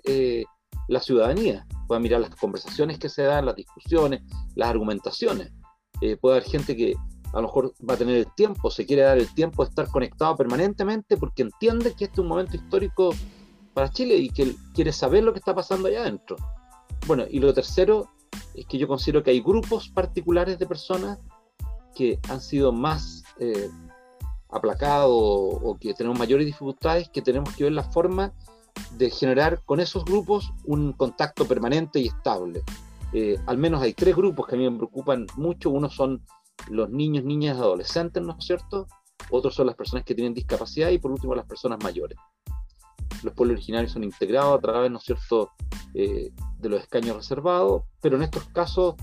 [0.88, 4.22] la ciudadanía pueda mirar las conversaciones que se dan, las discusiones,
[4.54, 5.52] las argumentaciones.
[6.00, 6.94] Eh, puede haber gente que
[7.32, 9.88] a lo mejor va a tener el tiempo, se quiere dar el tiempo de estar
[9.88, 13.10] conectado permanentemente porque entiende que este es un momento histórico
[13.74, 16.36] para Chile y que quiere saber lo que está pasando allá adentro.
[17.06, 18.08] Bueno, y lo tercero
[18.54, 21.18] es que yo considero que hay grupos particulares de personas
[21.94, 23.68] que han sido más eh,
[24.50, 28.32] aplacados o que tenemos mayores dificultades, que tenemos que ver la forma
[28.92, 32.62] de generar con esos grupos un contacto permanente y estable.
[33.12, 35.70] Eh, al menos hay tres grupos que a mí me preocupan mucho.
[35.70, 36.22] Uno son
[36.68, 38.86] los niños, niñas, adolescentes, ¿no es cierto?
[39.30, 42.18] Otros son las personas que tienen discapacidad y por último las personas mayores.
[43.22, 45.50] Los pueblos originarios son integrados a través, ¿no es cierto?,
[45.94, 48.94] eh, de los escaños reservados, pero en estos casos,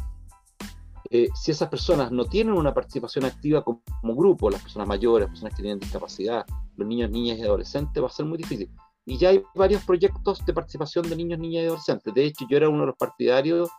[1.10, 5.28] eh, si esas personas no tienen una participación activa como, como, grupo, las personas mayores,
[5.28, 8.70] las personas que tienen discapacidad, los niños, niñas y adolescentes, va a ser muy difícil.
[9.06, 12.14] Y ya hay varios proyectos de participación de niños, niñas y adolescentes.
[12.14, 13.70] De hecho, yo era uno de los partidarios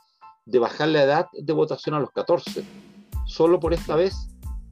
[0.44, 2.64] de bajar la edad de votación a los 14,
[3.26, 4.14] solo por esta vez,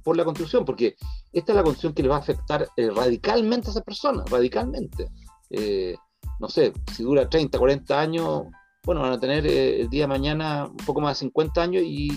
[0.05, 0.97] por la constitución, porque
[1.33, 5.09] esta es la constitución que le va a afectar eh, radicalmente a esas personas, radicalmente.
[5.49, 5.97] Eh,
[6.39, 8.43] no sé, si dura 30, 40 años,
[8.85, 11.83] bueno, van a tener eh, el día de mañana un poco más de 50 años
[11.85, 12.11] y,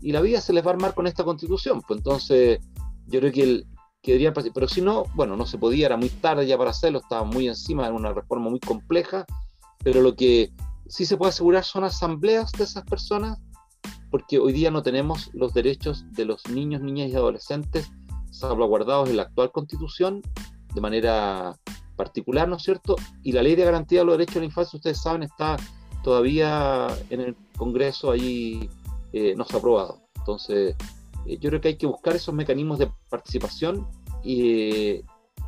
[0.00, 1.82] y, la vida se les va a armar con esta constitución.
[1.86, 2.60] Pues entonces,
[3.06, 3.66] yo creo que el,
[4.02, 7.24] que pero si no, bueno, no se podía, era muy tarde ya para hacerlo, estaba
[7.24, 9.24] muy encima, era una reforma muy compleja,
[9.84, 10.52] pero lo que
[10.88, 13.38] sí se puede asegurar son asambleas de esas personas,
[14.10, 17.90] porque hoy día no tenemos los derechos de los niños, niñas y adolescentes
[18.30, 20.20] salvaguardados en la actual constitución
[20.74, 21.56] de manera
[21.96, 22.96] particular, ¿no es cierto?
[23.22, 25.56] Y la ley de garantía de los derechos de la infancia, ustedes saben, está
[26.02, 28.68] todavía en el Congreso, ahí
[29.12, 30.00] eh, no se ha aprobado.
[30.16, 30.74] Entonces,
[31.26, 33.88] yo creo que hay que buscar esos mecanismos de participación
[34.22, 35.02] y,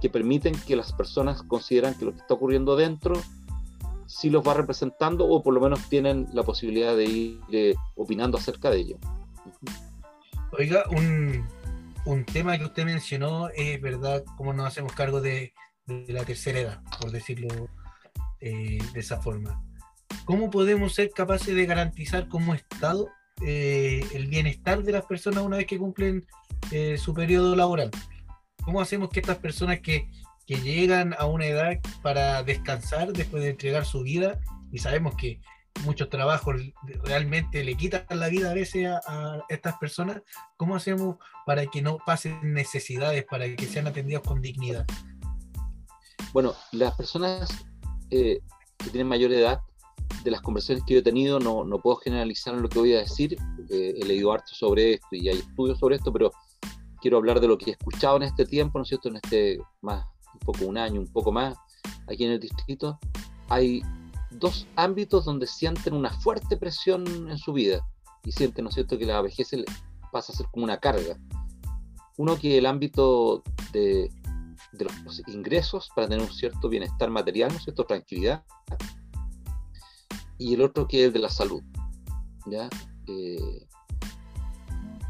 [0.05, 3.15] que permiten que las personas consideran que lo que está ocurriendo dentro
[4.07, 8.37] sí los va representando o por lo menos tienen la posibilidad de ir eh, opinando
[8.37, 8.99] acerca de ello.
[10.59, 11.47] Oiga, un,
[12.05, 15.55] un, tema que usted mencionó es verdad, cómo nos hacemos cargo de,
[15.87, 17.49] la tercera edad, por decirlo
[18.41, 19.65] eh, de esa forma.
[20.27, 23.09] ¿Cómo podemos ser capaces de garantizar como Estado
[23.43, 26.27] eh, el bienestar de las personas una vez que cumplen
[26.71, 27.91] eh, su periodo laboral.
[28.65, 30.09] ¿Cómo hacemos que estas personas que,
[30.47, 34.41] que, llegan a una edad para descansar después de entregar su vida,
[34.73, 35.41] y sabemos que
[35.83, 36.57] muchos trabajos
[37.03, 40.23] realmente le quitan la vida a veces a, estas personas,
[40.57, 44.87] ¿cómo hacemos para que no pasen necesidades, para que sean atendidos con dignidad?
[46.33, 47.67] Bueno, las personas
[48.11, 48.41] eh,
[48.79, 49.61] que tienen mayor edad
[50.25, 53.01] de las conversaciones que he tenido, no, no puedo generalizar en lo que voy a
[53.01, 53.37] decir,
[53.69, 56.33] he leído harto sobre esto y hay estudios sobre esto, pero
[57.01, 59.11] quiero hablar de lo que he escuchado en este tiempo, ¿no es cierto?
[59.11, 61.55] En este más, un poco un año, un poco más,
[62.09, 62.99] aquí en el distrito,
[63.49, 63.83] hay
[64.31, 67.87] dos ámbitos donde sienten una fuerte presión en su vida
[68.25, 69.51] y sienten, ¿no es cierto?, que la vejez
[70.11, 71.19] pasa a ser como una carga.
[72.17, 74.11] Uno que el ámbito de,
[74.73, 78.45] de los ingresos para tener un cierto bienestar material, ¿no es cierto?, tranquilidad,
[80.39, 81.63] y el otro que es el de la salud.
[82.47, 82.69] ¿ya?
[83.07, 83.67] Eh,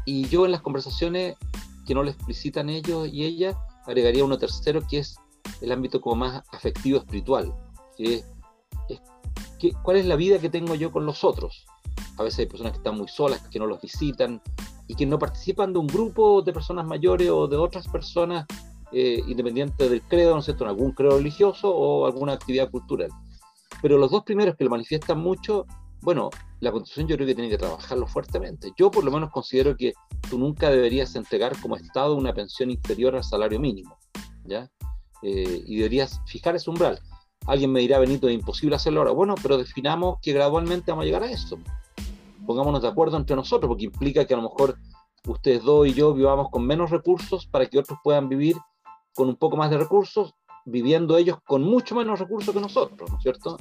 [0.05, 1.35] y yo en las conversaciones
[1.85, 5.17] que no le explicitan ellos y ella, agregaría uno tercero que es
[5.61, 7.53] el ámbito como más afectivo espiritual,
[7.97, 8.25] que es,
[9.83, 11.65] cuál es la vida que tengo yo con los otros.
[12.17, 14.41] A veces hay personas que están muy solas, que no los visitan
[14.87, 18.45] y que no participan de un grupo de personas mayores o de otras personas
[18.91, 23.09] eh, independientes del credo, ¿no es cierto?, en algún credo religioso o alguna actividad cultural.
[23.81, 25.65] Pero los dos primeros que lo manifiestan mucho,
[26.01, 28.71] bueno, la constitución yo creo que tiene que trabajarlo fuertemente.
[28.77, 29.93] Yo por lo menos considero que
[30.29, 33.97] tú nunca deberías entregar como Estado una pensión inferior al salario mínimo,
[34.43, 34.69] ¿ya?
[35.21, 36.99] Eh, y deberías fijar ese umbral.
[37.47, 39.11] Alguien me dirá, Benito, es imposible hacerlo ahora.
[39.11, 41.57] Bueno, pero definamos que gradualmente vamos a llegar a eso.
[42.45, 44.77] Pongámonos de acuerdo entre nosotros, porque implica que a lo mejor
[45.27, 48.55] ustedes dos y yo vivamos con menos recursos para que otros puedan vivir
[49.15, 50.33] con un poco más de recursos,
[50.65, 53.57] viviendo ellos con mucho menos recursos que nosotros, ¿no es cierto?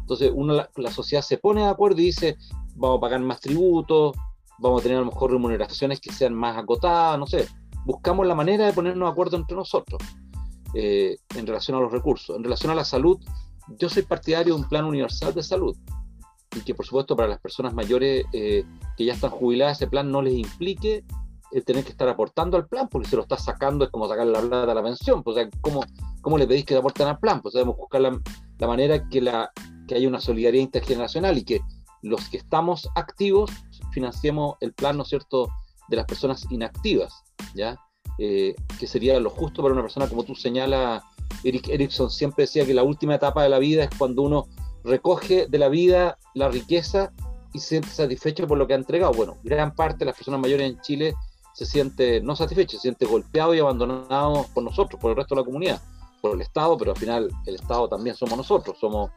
[0.00, 2.36] Entonces, uno, la, la, sociedad se pone de acuerdo y dice,
[2.74, 4.16] vamos a pagar más tributos,
[4.58, 7.46] vamos a tener a lo mejor remuneraciones que sean más acotadas, no sé.
[7.84, 10.02] Buscamos la manera de ponernos de acuerdo entre nosotros
[10.74, 12.36] eh, en relación a los recursos.
[12.36, 13.18] En relación a la salud,
[13.78, 15.76] yo soy partidario de un plan universal de salud
[16.56, 18.64] y que por supuesto para las personas mayores eh,
[18.96, 21.04] que ya están jubiladas ese plan no les implique
[21.52, 24.26] eh, tener que estar aportando al plan porque se lo está sacando es como sacar
[24.26, 25.84] la plata a la pensión pues, o sea, ¿cómo,
[26.20, 27.42] ¿cómo le pedís que aporten al plan?
[27.42, 28.20] pues debemos buscar la,
[28.58, 29.50] la manera que, la,
[29.86, 31.60] que haya una solidaridad intergeneracional y que
[32.02, 33.50] los que estamos activos
[33.92, 35.48] financiemos el plan, ¿no es cierto?,
[35.88, 37.24] de las personas inactivas,
[37.54, 37.76] ¿ya?
[38.18, 41.02] Eh, que sería lo justo para una persona como tú señala,
[41.42, 44.46] Eric Erickson siempre decía que la última etapa de la vida es cuando uno
[44.84, 47.12] recoge de la vida la riqueza
[47.52, 49.12] y se siente satisfecho por lo que ha entregado.
[49.12, 51.14] Bueno, gran parte de las personas mayores en Chile
[51.60, 55.42] se siente no satisfecho, se siente golpeado y abandonado por nosotros, por el resto de
[55.42, 55.82] la comunidad,
[56.22, 59.10] por el Estado, pero al final el Estado también somos nosotros, somos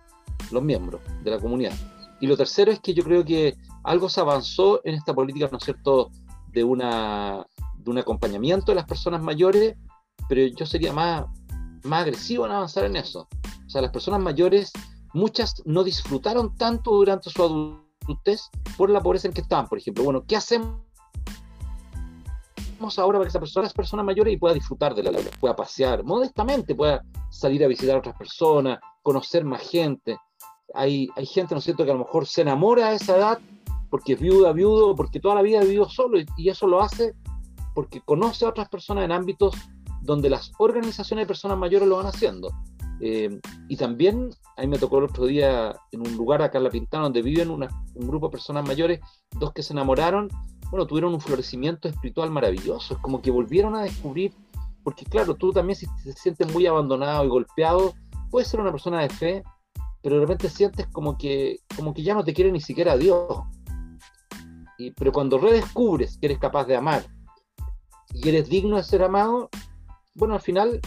[0.52, 1.72] los miembros de la comunidad.
[2.20, 5.58] Y lo tercero es que yo creo que algo se avanzó en esta política, ¿no
[5.58, 6.12] es cierto?,
[6.52, 9.78] de, una, de un acompañamiento de las personas mayores,
[10.28, 11.24] pero yo sería más,
[11.84, 13.30] más agresivo en avanzar en eso.
[13.66, 14.74] O sea, las personas mayores,
[15.14, 20.04] muchas no disfrutaron tanto durante su adultez por la pobreza en que estaban, por ejemplo.
[20.04, 20.82] Bueno, ¿qué hacemos?
[22.98, 25.56] Ahora para que esa persona, es persona mayores y pueda disfrutar de la vida, pueda
[25.56, 30.18] pasear modestamente, pueda salir a visitar a otras personas, conocer más gente.
[30.74, 33.40] Hay, hay gente, ¿no es cierto?, que a lo mejor se enamora a esa edad
[33.90, 37.14] porque es viuda, viudo, porque toda la vida ha vivido solo y, eso lo hace
[37.76, 39.56] porque conoce a otras personas en ámbitos
[40.02, 42.50] donde las organizaciones de personas mayores lo van haciendo.
[43.02, 46.70] Eh, y también, ahí me tocó el otro día en un lugar acá en La
[46.72, 47.68] Pintana donde viven un
[48.08, 49.00] grupo de personas mayores,
[49.40, 50.28] dos que se enamoraron,
[50.74, 54.34] bueno, tuvieron un florecimiento espiritual maravilloso, es como que volvieron a descubrir,
[54.84, 57.94] porque claro, tú también si te sientes muy abandonado y golpeado,
[58.30, 59.44] puedes ser una persona de fe,
[60.02, 63.44] pero de repente sientes como que, como que ya no te quiere ni siquiera Dios
[64.98, 67.06] pero cuando redescubres que eres capaz de amar
[68.14, 69.50] y eres digno de ser amado,
[70.16, 70.80] bueno, al final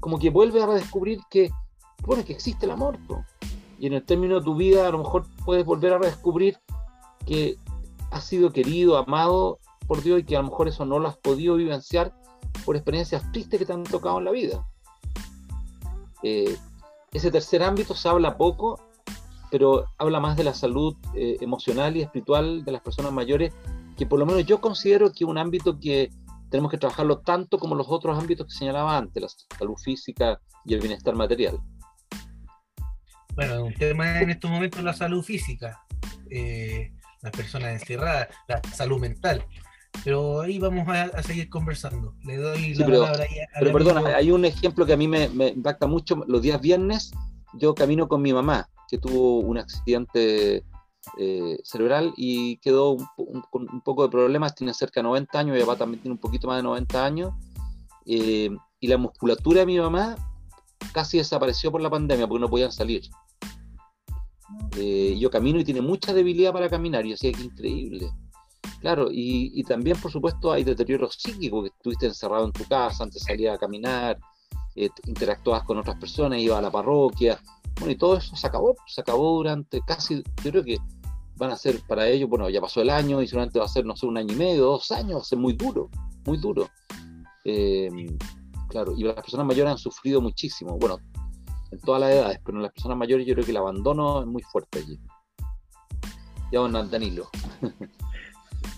[0.00, 1.50] como que vuelves a redescubrir que,
[2.06, 2.98] bueno, que existe el amor.
[3.78, 6.58] Y en el término de tu vida a lo mejor puedes volver a redescubrir
[7.26, 7.56] que
[8.10, 11.16] has sido querido, amado por Dios y que a lo mejor eso no lo has
[11.16, 12.14] podido vivenciar
[12.64, 14.66] por experiencias tristes que te han tocado en la vida.
[16.22, 16.56] Eh,
[17.12, 18.78] ese tercer ámbito se habla poco
[19.50, 23.52] pero habla más de la salud eh, emocional y espiritual de las personas mayores,
[23.96, 26.10] que por lo menos yo considero que es un ámbito que
[26.50, 30.74] tenemos que trabajarlo tanto como los otros ámbitos que señalaba antes, la salud física y
[30.74, 31.58] el bienestar material.
[33.34, 35.84] Bueno, un tema en estos momentos es la salud física,
[36.30, 36.92] eh,
[37.22, 39.44] las personas encerradas, la salud mental.
[40.04, 42.14] Pero ahí vamos a, seguir conversando.
[42.24, 45.28] Le doy la palabra ahí a Pero perdona, hay un ejemplo que a mí me,
[45.30, 46.24] me impacta mucho.
[46.28, 47.10] Los días viernes
[47.54, 50.64] yo camino con mi mamá que tuvo un accidente
[51.18, 52.96] eh, cerebral y quedó
[53.50, 56.20] con un, poco de problemas, tiene cerca de 90 años, mi papá también tiene un
[56.20, 57.32] poquito más de 90 años,
[58.06, 58.50] eh,
[58.80, 60.16] y la musculatura de mi mamá
[60.92, 63.02] casi desapareció por la pandemia porque no podían salir.
[64.76, 68.10] Eh, yo camino y tiene mucha debilidad para caminar, y así que increíble.
[68.80, 73.22] Claro, y, también por supuesto hay deterioro psíquico, que estuviste encerrado en tu casa, antes
[73.22, 74.18] salías a caminar,
[75.06, 77.38] interactuabas con otras personas, ibas a la parroquia,
[77.78, 80.78] bueno, y todo eso se acabó, se acabó durante casi, yo creo que
[81.36, 83.84] van a ser para ellos, bueno, ya pasó el año y seguramente va a ser,
[83.84, 85.88] no sé, un año y medio, dos años, va a ser muy duro,
[86.24, 86.68] muy duro.
[87.44, 87.88] Eh,
[88.68, 90.98] claro, y las personas mayores han sufrido muchísimo, bueno,
[91.70, 94.26] en todas las edades, pero en las personas mayores yo creo que el abandono es
[94.26, 94.98] muy fuerte allí.
[96.52, 97.28] Ya, don Danilo.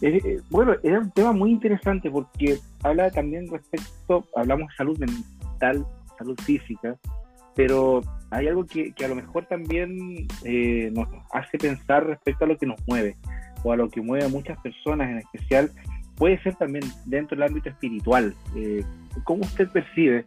[0.00, 5.86] Eh, bueno, era un tema muy interesante porque habla también respecto, hablamos de salud mental,
[6.18, 6.96] salud física,
[7.54, 12.56] pero hay algo que, a lo mejor también eh, nos hace pensar respecto a lo
[12.56, 13.16] que nos mueve
[13.62, 15.70] o a lo que mueve a muchas personas en especial,
[16.16, 18.34] puede ser también dentro del ámbito espiritual.
[18.56, 18.84] Eh,
[19.24, 20.26] ¿Cómo usted percibe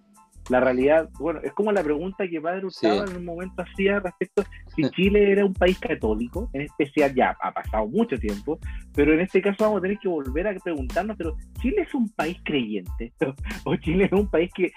[0.49, 4.43] la realidad, bueno, es como la pregunta que Padre Hurtado en un momento hacía respecto
[4.75, 8.59] si Chile era un país católico, en especial ya ha pasado mucho tiempo,
[8.93, 12.09] pero en este caso vamos a tener que volver a preguntarnos, pero ¿Chile es un
[12.09, 13.11] país creyente?
[13.65, 14.71] ¿O Chile es un país que,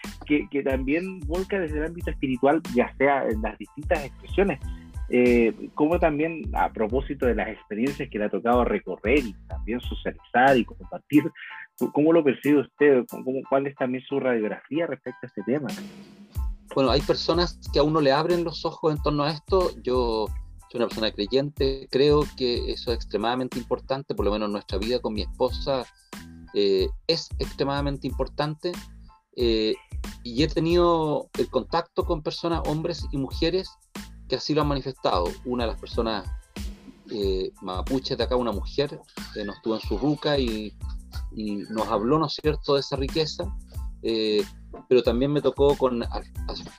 [0.49, 4.59] que, también volca desde el ámbito espiritual, ya sea en las distintas expresiones?
[5.11, 9.81] Eh, como también a propósito de las experiencias que le ha tocado recorrer y también
[9.81, 11.25] socializar y compartir
[11.93, 13.05] ¿Cómo lo percibe usted?
[13.11, 15.69] ¿Cómo, ¿Cuál es también su radiografía respecto a este tema?
[16.75, 19.71] bueno, hay personas que a uno le abren los ojos en torno a esto.
[19.83, 20.27] Yo
[20.71, 25.01] soy una persona creyente, creo que eso es extremadamente importante, por lo menos nuestra vida
[25.01, 25.87] con mi esposa
[26.55, 28.73] eh, es extremadamente importante.
[29.37, 29.75] Eh,
[30.25, 33.71] y he tenido el contacto con personas, hombres y mujeres,
[34.29, 35.25] que así lo han manifestado.
[35.47, 36.29] Una de las personas
[37.11, 39.01] eh, mapuches de acá, una mujer,
[39.33, 40.75] que nos tuvo en su ruca y,
[41.35, 43.45] y, nos habló, ¿no es cierto?, de esa riqueza.
[44.03, 44.45] Eh,
[44.89, 46.03] pero también me tocó con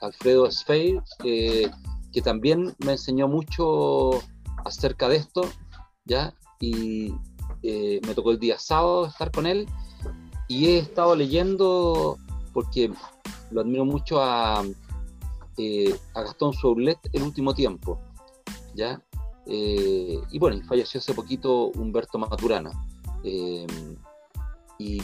[0.01, 1.69] Alfredo Sfeir, eh,
[2.11, 4.11] que también me enseñó mucho
[4.65, 5.41] acerca de esto,
[6.05, 6.33] ¿ya?
[6.59, 7.13] Y
[7.63, 9.67] eh, me tocó el día sábado estar con él
[10.47, 12.17] y he estado leyendo,
[12.53, 12.91] porque
[13.51, 14.63] lo admiro mucho a,
[15.57, 17.99] eh, a Gastón Soulet el último tiempo,
[18.75, 19.01] ¿ya?
[19.51, 22.69] y bueno, falleció hace poquito Humberto Maturana.
[24.79, 25.01] Y,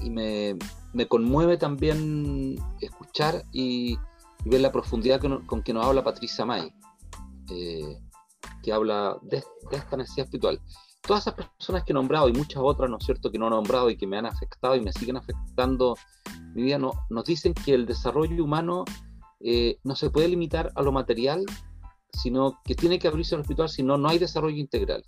[0.00, 0.56] y me,
[0.92, 3.98] me conmueve también escuchar y,
[4.46, 6.72] ver la profundidad con, que nos habla Patricia May,
[7.50, 7.98] eh,
[8.62, 10.58] que habla de, esta necesidad espiritual.
[11.02, 13.50] Todas esas personas que he nombrado y muchas otras, ¿no es cierto?, que no he
[13.50, 15.94] nombrado y que me han afectado y me siguen afectando
[16.54, 18.86] mi vida, no, nos dicen que el desarrollo humano
[19.40, 21.44] eh, no se puede limitar a lo material,
[22.14, 25.04] sino que tiene que abrirse a lo espiritual, si no, no hay desarrollo integral.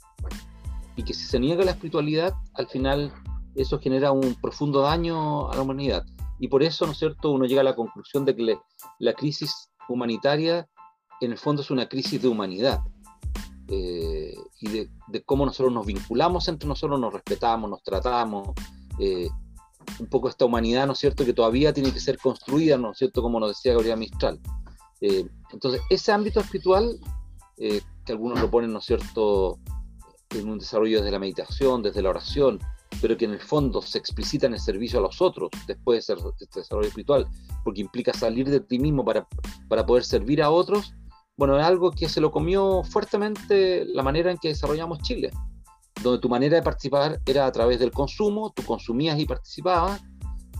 [0.94, 3.14] Y que si se niega la espiritualidad, al final
[3.54, 6.04] eso genera un profundo daño a la humanidad.
[6.38, 8.58] Y por eso, ¿no es cierto?, uno llega a la conclusión de que
[8.98, 10.66] la crisis humanitaria
[11.20, 12.80] en el fondo es una crisis de humanidad
[13.68, 18.50] eh, y de, cómo nosotros nos vinculamos entre nosotros, nos respetamos, nos tratamos.
[18.98, 19.28] Eh,
[19.98, 22.98] un poco esta humanidad, ¿no es cierto?, que todavía tiene que ser construida, ¿no es
[22.98, 24.40] cierto?, como nos decía Gabriela Mistral.
[25.00, 26.98] Eh, entonces, ese ámbito espiritual,
[27.56, 29.58] que algunos lo ponen, ¿no es cierto?,
[30.30, 32.58] en un desarrollo desde la meditación, desde la oración,
[33.00, 36.02] pero que en el fondo se explicita en el servicio a los otros después de
[36.02, 37.26] ser este desarrollo espiritual,
[37.64, 39.26] porque implica salir de ti mismo para,
[39.68, 40.94] para poder servir a otros,
[41.36, 45.30] bueno, es algo que se lo comió fuertemente la manera en que desarrollamos Chile,
[46.02, 50.02] donde tu manera de participar era a través del consumo, tú consumías y participabas,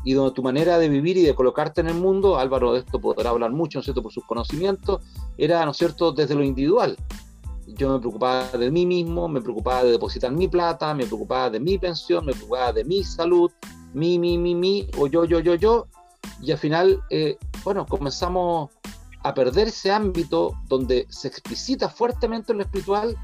[0.05, 3.01] y donde tu manera de vivir y de colocarte en el mundo, Álvaro de esto
[3.01, 5.01] podrá hablar mucho, ¿no es cierto?, por sus conocimientos,
[5.37, 6.97] era, ¿no es cierto?, desde lo individual,
[7.67, 11.61] yo me preocupaba de mí mismo, me preocupaba de depositar mi plata, me preocupaba de
[11.61, 13.51] mi pensión, me preocupaba de mi salud,
[13.95, 15.87] mi, mi, mi, mi, o yo, yo, yo, yo.
[16.41, 18.71] Y al final, eh, bueno, comenzamos
[19.23, 23.17] a perder ese ámbito donde se explicita fuertemente lo espiritual,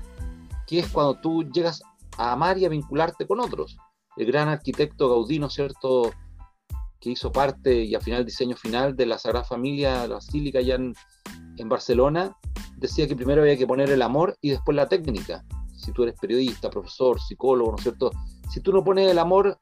[0.67, 1.83] que es cuando tú llegas
[2.17, 3.77] a amar y a vincularte con otros.
[4.17, 6.13] El gran arquitecto Gaudí, cierto?,
[7.01, 10.75] que hizo parte y al final diseño final de la Sagrada Familia, la Basílica allá
[10.75, 10.95] en,
[11.59, 12.37] en Barcelona,
[12.77, 15.45] decía que primero había que poner el amor y después la técnica.
[15.77, 18.11] Si tú eres periodista, profesor, psicólogo, ¿no es cierto?
[18.51, 19.59] Si tú no pones el amor,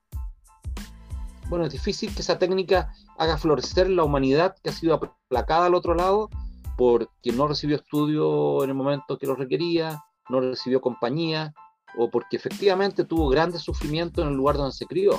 [1.49, 5.75] bueno, es difícil que esa técnica haga florecer la humanidad que ha sido aplacada al
[5.75, 6.29] otro lado
[6.77, 11.55] porque no recibió estudio en el momento que lo requería, no recibió compañía
[11.97, 15.19] o porque efectivamente tuvo grandes sufrimientos en el lugar donde se crió.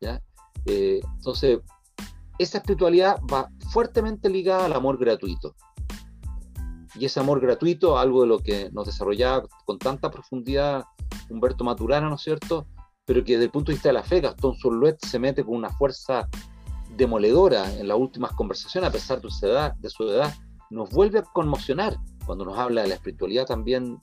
[0.00, 0.20] ¿ya?
[0.66, 1.58] Eh, entonces,
[2.38, 5.56] esa espiritualidad va fuertemente ligada al amor gratuito
[6.94, 10.84] y ese amor gratuito, algo de lo que nos desarrollaba con tanta profundidad
[11.30, 12.66] Humberto Maturana, ¿no es cierto?
[13.04, 15.56] Pero que desde el punto de vista de la fe, Gastón Soluet se mete con
[15.56, 16.28] una fuerza
[16.96, 20.34] demoledora en las últimas conversaciones, a pesar de su edad, de su edad
[20.70, 23.98] nos vuelve a conmocionar cuando nos habla de la espiritualidad también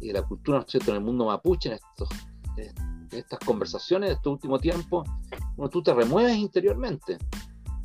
[0.00, 1.78] y de la cultura, ¿no es cierto?, en el mundo mapuche,
[2.56, 2.74] en,
[3.10, 5.04] estas conversaciones de este último tiempo,
[5.56, 7.18] bueno, tú te remueves interiormente,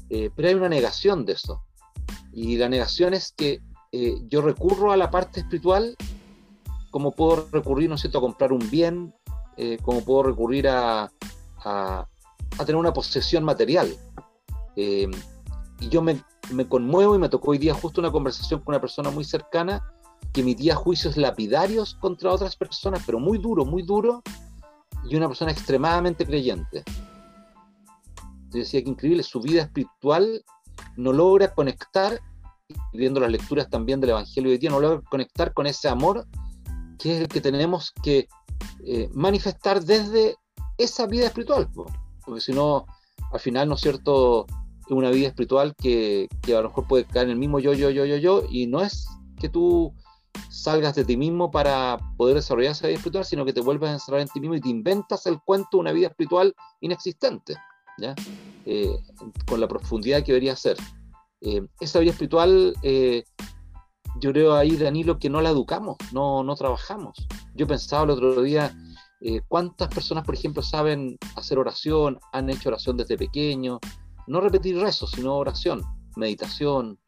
[0.10, 1.64] eh, pero hay una negación de eso.
[2.34, 3.62] Y la negación es que
[3.92, 5.96] eh, yo recurro a la parte espiritual
[6.92, 9.14] como puedo recurrir, ¿no sé, a comprar un bien,
[9.58, 11.12] eh, como puedo recurrir a,
[11.64, 12.08] a,
[12.58, 13.96] tener una posesión material.
[14.76, 15.10] Eh,
[15.80, 16.22] y yo me,
[16.52, 19.82] me, conmuevo y me tocó hoy día justo una conversación con una persona muy cercana
[20.34, 24.22] que emitía juicios lapidarios contra otras personas, pero muy duro, muy duro,
[25.10, 26.84] y una persona extremadamente creyente.
[28.52, 30.44] Yo decía que increíble, su vida espiritual
[30.98, 32.20] no logra conectar
[32.94, 36.28] viendo las lecturas también del Evangelio hoy día, no logra conectar con ese amor
[36.98, 38.28] que es el que tenemos que
[38.86, 40.36] eh, manifestar desde
[40.78, 41.70] esa vida espiritual,
[42.26, 42.86] porque si no,
[43.32, 44.46] al final, ¿no es cierto?,
[44.90, 47.90] una vida espiritual que, que, a lo mejor puede caer en el mismo yo, yo,
[47.90, 49.08] yo, yo, yo, y no es
[49.40, 49.94] que tú
[50.50, 53.94] salgas de ti mismo para poder desarrollar esa vida espiritual, sino que te vuelves a
[53.94, 57.56] encerrar en ti mismo y te inventas el cuento de una vida espiritual inexistente,
[57.98, 58.16] ¿ya?
[58.66, 59.00] Eh,
[59.48, 60.78] con la profundidad que debería ser.
[61.42, 63.24] Eh, esa vida espiritual, eh,
[64.20, 67.28] yo creo ahí, Danilo, que no la educamos, no, no trabajamos.
[67.56, 68.76] Yo pensaba el otro día,
[69.22, 73.80] eh, ¿cuántas personas, por ejemplo, saben hacer oración, han hecho oración desde pequeño?
[74.28, 75.82] No repetir rezos, sino oración,
[76.16, 77.00] meditación,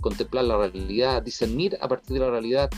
[0.00, 2.70] contemplar la realidad, discernir a partir de la realidad.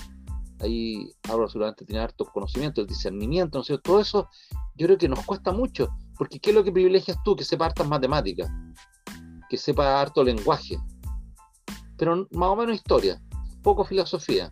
[0.60, 4.28] Ahí ahora seguramente tiene harto conocimiento, el discernimiento, ¿no sé, todo eso
[4.76, 5.88] yo creo que nos cuesta mucho,
[6.18, 7.34] porque ¿qué es lo que privilegias tú?
[7.34, 8.50] Que sepa hartas matemáticas,
[9.48, 10.78] que sepa harto lenguaje,
[12.00, 13.20] pero más o menos historia,
[13.62, 14.50] poco filosofía.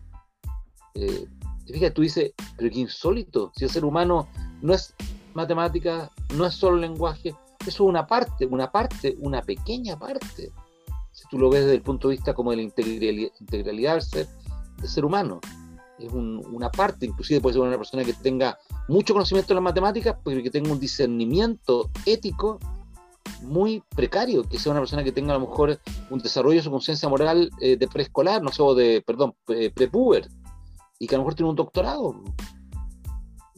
[0.93, 1.25] Eh,
[1.65, 4.27] fíjate, tú dices, pero qué insólito, si el ser humano
[4.61, 4.93] no es
[5.33, 7.29] matemática, no es solo lenguaje,
[7.61, 10.51] eso es una parte, una parte, una pequeña parte.
[11.11, 14.27] Si tú lo ves desde el punto de vista como de la integralidad, del, ser,
[14.83, 15.41] ser humano,
[15.97, 20.17] es una parte, inclusive puede ser una persona que tenga mucho conocimiento en las matemáticas,
[20.23, 22.59] pero que tenga un discernimiento ético
[23.41, 26.71] muy precario, que sea una persona que tenga a lo mejor un desarrollo de su
[26.71, 30.27] conciencia moral eh, de preescolar, no sé, o de, perdón, prepuber,
[30.99, 32.21] y que a lo mejor tiene un doctorado,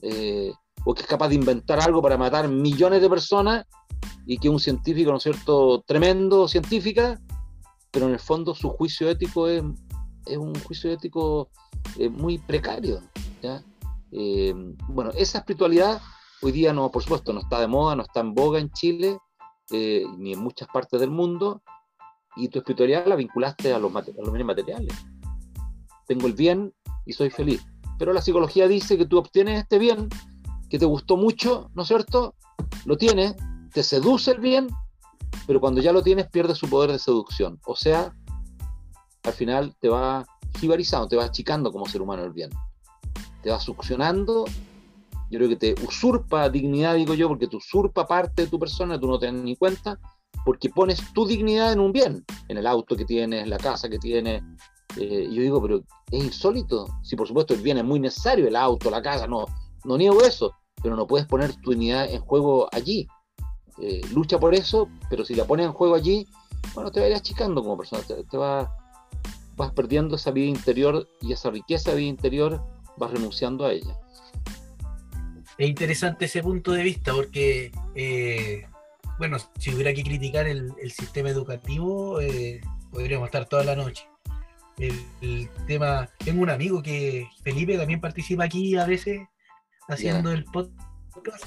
[0.01, 0.51] eh,
[0.85, 3.65] o que es capaz de inventar algo para matar millones de personas,
[4.25, 7.19] y que un científico, ¿no es cierto?, tremendo científica,
[7.91, 9.63] pero en el fondo su juicio ético es,
[10.25, 11.49] es un juicio ético
[11.97, 13.01] eh, muy precario,
[14.89, 16.01] bueno, esa espiritualidad
[16.41, 19.17] hoy día no, por supuesto, no está de moda, no está en boga en Chile,
[19.71, 21.61] eh, ni en muchas partes del mundo,
[22.35, 24.95] y tu espiritualidad la vinculaste a los, a los bienes materiales.
[26.07, 26.73] Tengo el bien
[27.05, 27.65] y soy feliz.
[27.99, 30.09] Pero la psicología dice que tú obtienes este bien,
[30.69, 32.35] que te gustó mucho, ¿no es cierto?
[32.85, 33.35] Lo tienes,
[33.73, 34.67] te seduce el bien,
[35.45, 37.59] pero cuando ya lo tienes pierde su poder de seducción.
[37.65, 38.13] O sea,
[39.23, 40.25] al final te va
[40.59, 42.49] jibarizando, te va achicando como ser humano el bien.
[43.43, 44.45] Te va succionando
[45.31, 48.99] yo creo que te usurpa dignidad, digo yo, porque te usurpa parte de tu persona,
[48.99, 49.97] tú no te das ni cuenta,
[50.43, 53.97] porque pones tu dignidad en un bien, en el auto que tienes, la casa que
[53.97, 54.43] tienes.
[54.97, 56.85] Eh, yo digo, pero es insólito.
[57.01, 59.45] Si por supuesto el bien es muy necesario, el auto, la casa, no,
[59.85, 60.53] no niego eso,
[60.83, 63.07] pero no puedes poner tu dignidad en juego allí.
[63.81, 66.27] Eh, lucha por eso, pero si la pones en juego allí,
[66.75, 68.67] bueno, te vas a ir achicando como persona, te, te vas,
[69.55, 72.61] vas perdiendo esa vida interior y esa riqueza de vida interior,
[72.97, 73.97] vas renunciando a ella
[75.63, 78.65] es interesante ese punto de vista porque, eh,
[79.19, 84.07] bueno, si hubiera que criticar el, sistema educativo, eh, podríamos estar toda la noche.
[84.77, 89.21] El, tema, tengo un amigo que, Felipe, también participa aquí a veces
[89.87, 91.45] haciendo el podcast.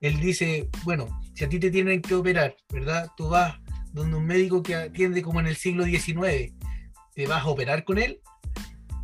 [0.00, 3.10] Él dice, bueno, si a ti te tienen que operar, ¿verdad?
[3.16, 3.54] Tú vas
[3.92, 6.52] donde un médico que atiende como en el siglo XIX,
[7.14, 8.20] te vas a operar con él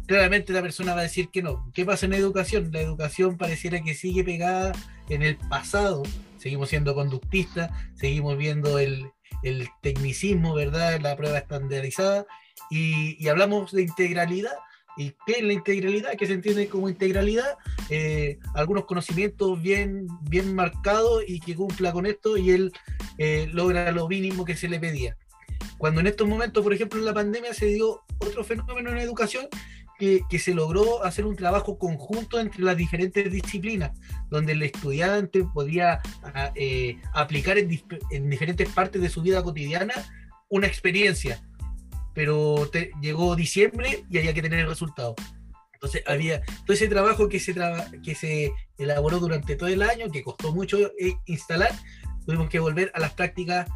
[0.08, 1.70] claramente la persona va a decir que no.
[1.74, 2.70] ¿Qué pasa en educación?
[2.72, 4.72] La educación pareciera que sigue pegada
[5.10, 6.02] en el pasado.
[6.38, 9.12] Seguimos siendo conductistas, seguimos viendo el,
[9.82, 10.98] tecnicismo, ¿verdad?
[11.00, 12.26] La prueba estandarizada.
[12.70, 14.56] Y, hablamos de integralidad.
[14.96, 16.16] ¿Y qué es la integralidad?
[16.16, 17.58] ¿Qué se entiende como integralidad?
[17.90, 22.72] Eh, algunos conocimientos bien, bien marcados y que cumpla con esto y él
[23.18, 25.16] eh, logra lo mínimo que se le pedía.
[25.76, 29.48] Cuando en estos momentos, por ejemplo, en la pandemia se dio otro fenómeno en educación
[29.98, 33.90] que, se logró hacer un trabajo conjunto entre las diferentes disciplinas,
[34.30, 37.68] donde el estudiante podía ah, eh, aplicar en,
[38.30, 39.94] diferentes partes de su vida cotidiana
[40.48, 41.42] una experiencia.
[42.14, 42.70] Pero
[43.00, 45.16] llegó diciembre y había que tener el resultado.
[45.74, 47.54] Entonces había todo ese trabajo que se,
[48.02, 51.72] que se elaboró durante todo el año, que costó mucho eh, instalar,
[52.24, 53.68] tuvimos que volver a las prácticas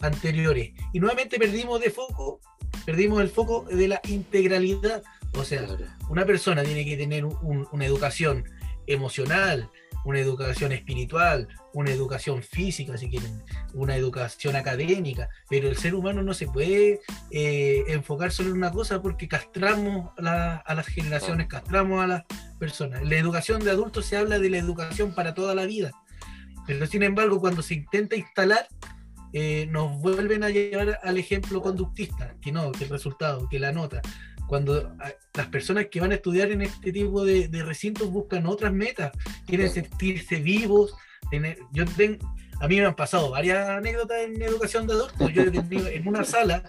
[0.00, 0.72] anteriores.
[0.92, 2.40] Y nuevamente perdimos de foco,
[2.84, 5.02] perdimos el foco de la integralidad
[5.34, 5.66] o sea,
[6.08, 8.44] una persona tiene que tener una educación
[8.86, 9.70] emocional,
[10.04, 13.42] una educación espiritual, una educación física, si quieren,
[13.74, 17.00] una educación académica, pero el ser humano no se puede
[17.30, 22.24] eh, enfocar solo en una cosa porque castramos a, las generaciones, castramos a las
[22.58, 23.02] personas.
[23.02, 25.92] La educación de adultos se habla de la educación para toda la vida,
[26.66, 28.66] pero sin embargo cuando se intenta instalar,
[29.32, 33.70] eh, nos vuelven a llevar al ejemplo conductista, que no, que el resultado, que la
[33.70, 34.02] nota
[34.50, 34.96] cuando
[35.32, 39.12] las personas que van a estudiar en este tipo de, recintos buscan otras metas,
[39.46, 40.92] quieren sentirse vivos.
[41.30, 41.84] Tener, yo
[42.60, 45.32] a mí me han pasado varias anécdotas en educación de adultos.
[45.32, 46.64] Yo he tenido en una sala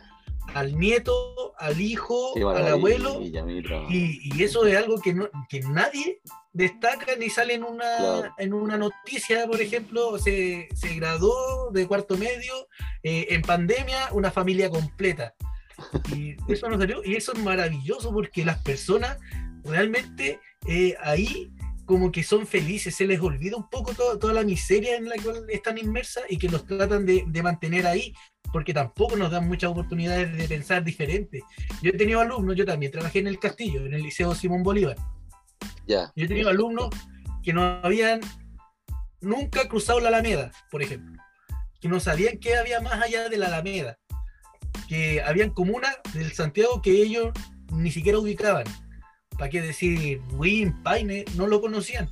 [0.54, 3.20] al nieto, al hijo, al abuelo,
[3.90, 6.22] y, eso es algo que, no, que nadie
[6.54, 12.16] destaca ni sale en una, en una noticia, por ejemplo, se, se graduó de cuarto
[12.16, 12.54] medio
[13.02, 15.34] eh, en pandemia, una familia completa.
[16.16, 19.18] Y eso no salió, y eso es maravilloso porque las personas
[19.64, 21.52] realmente eh, ahí
[21.86, 25.46] como que son felices, se les olvida un poco toda la miseria en la cual
[25.50, 28.14] están inmersas y que los tratan de, mantener ahí,
[28.54, 31.42] porque tampoco nos dan muchas oportunidades de pensar diferente.
[31.82, 34.96] Yo he tenido alumnos, yo también trabajé en el Castillo, en el Liceo Simón Bolívar.
[35.86, 36.14] Ya.
[36.16, 36.90] Yo he tenido alumnos
[37.44, 38.22] que no habían
[39.20, 41.22] nunca cruzado la Alameda, por ejemplo,
[41.82, 44.00] que no sabían qué había más allá de la Alameda
[44.92, 47.30] que habían comunas del Santiago que ellos
[47.72, 48.66] ni siquiera ubicaban.
[49.38, 51.24] ¿Para qué decir Win, Paine?
[51.38, 52.10] No lo conocían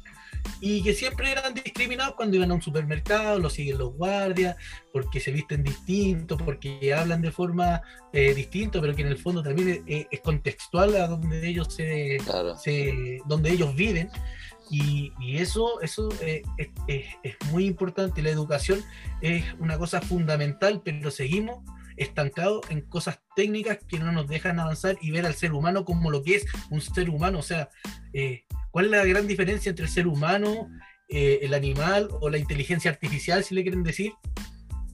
[0.62, 4.56] y que siempre eran discriminados cuando iban a un supermercado, los siguen los guardias,
[4.94, 7.82] porque se visten distintos, porque hablan de forma
[8.14, 12.18] eh, distinta, pero que en el fondo también es, contextual a donde ellos se,
[13.26, 14.10] donde ellos viven.
[14.72, 16.44] Y, eso, eso eh,
[16.88, 18.22] es, es, muy importante.
[18.22, 18.82] La educación
[19.20, 21.60] es una cosa fundamental, pero seguimos
[22.00, 26.10] estancados en cosas técnicas que no nos dejan avanzar y ver al ser humano como
[26.10, 27.40] lo que es un ser humano.
[27.40, 27.70] O sea,
[28.14, 30.70] eh, ¿Cuál es la gran diferencia entre el ser humano,
[31.08, 34.14] eh, el animal o la inteligencia artificial, si le quieren decir?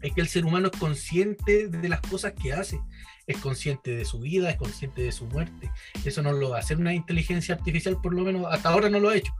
[0.02, 2.80] Es que el ser humano es consciente de las cosas que hace,
[3.28, 5.72] es consciente de su vida, es consciente de su muerte.
[6.06, 9.18] Eso no lo hacer una inteligencia artificial, por lo menos hasta ahora no lo ha
[9.18, 9.34] hecho.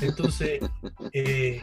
[0.00, 0.60] Entonces,
[1.12, 1.62] eh,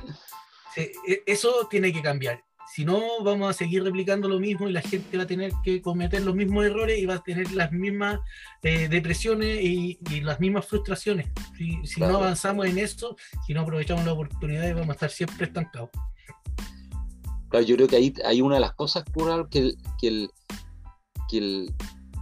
[0.76, 2.44] e, eso tiene que cambiar.
[2.74, 5.82] Si no, vamos a seguir replicando lo mismo y la gente va a tener que
[5.82, 8.22] cometer los mismos errores y va a tener las mismas
[8.64, 11.28] eh, depresiones y, las mismas frustraciones.
[11.58, 15.90] Si, no avanzamos en eso, si no aprovechamos la oportunidad, vamos a estar siempre estancados.
[17.50, 19.04] Claro, yo creo que ahí hay una de las cosas
[19.50, 20.28] que, que,
[21.30, 21.68] que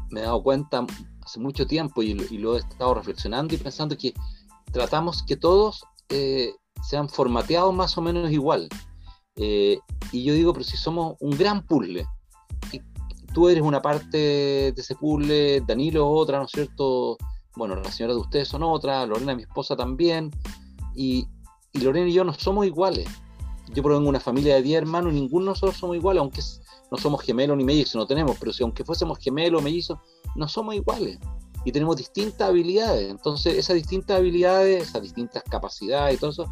[0.09, 0.83] me he dado cuenta
[1.23, 4.15] hace mucho tiempo y, lo he estado reflexionando y pensando que
[4.71, 8.67] tratamos que todos eh, sean formateados más o menos igual.
[9.41, 9.79] Eh,
[10.11, 12.05] y yo digo, pero si somos un gran puzzle,
[12.73, 12.81] y
[13.33, 17.17] tú eres una parte de ese puzzle, Danilo otra, ¿no es cierto?
[17.55, 20.29] Bueno, la señora de ustedes son otra, Lorena, mi esposa también,
[20.93, 21.25] y,
[21.71, 23.07] y Lorena y yo no somos iguales.
[23.73, 26.41] Yo provengo de una familia de 10 hermanos, ninguno de nosotros somos iguales, aunque
[26.91, 29.99] no somos gemelos ni mellizos, no tenemos, pero si aunque fuésemos gemelos o mellizos,
[30.35, 31.17] no somos iguales.
[31.65, 33.09] Y tenemos distintas habilidades.
[33.09, 36.45] Entonces, esas distintas habilidades, esas distintas capacidades y todo eso,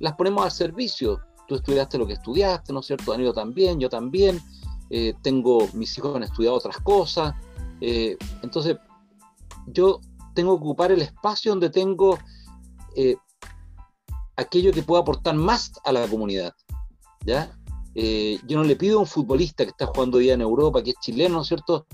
[0.00, 3.12] las ponemos al servicio tú estudiaste lo que estudiaste, ¿no es cierto?
[3.12, 4.40] Danilo también, yo también,
[4.90, 7.34] eh, tengo, mis hijos han estudiado otras cosas,
[7.80, 8.76] eh, entonces
[9.66, 10.00] yo
[10.34, 12.18] tengo que ocupar el espacio donde tengo
[12.94, 13.16] eh,
[14.36, 16.54] aquello que pueda aportar más a la comunidad,
[17.24, 17.50] ¿ya?
[17.94, 20.96] yo no le pido a un futbolista que está jugando hoy en Europa, que es
[21.00, 21.86] chileno, ¿no es cierto?,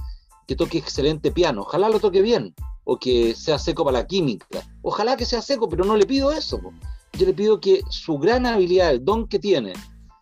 [0.49, 4.47] que toque excelente piano, ojalá lo toque bien, o que sea seco para la química,
[4.83, 6.61] ojalá que sea seco, pero no le pido eso,
[7.19, 9.73] yo le pido que su gran habilidad, el don que tiene,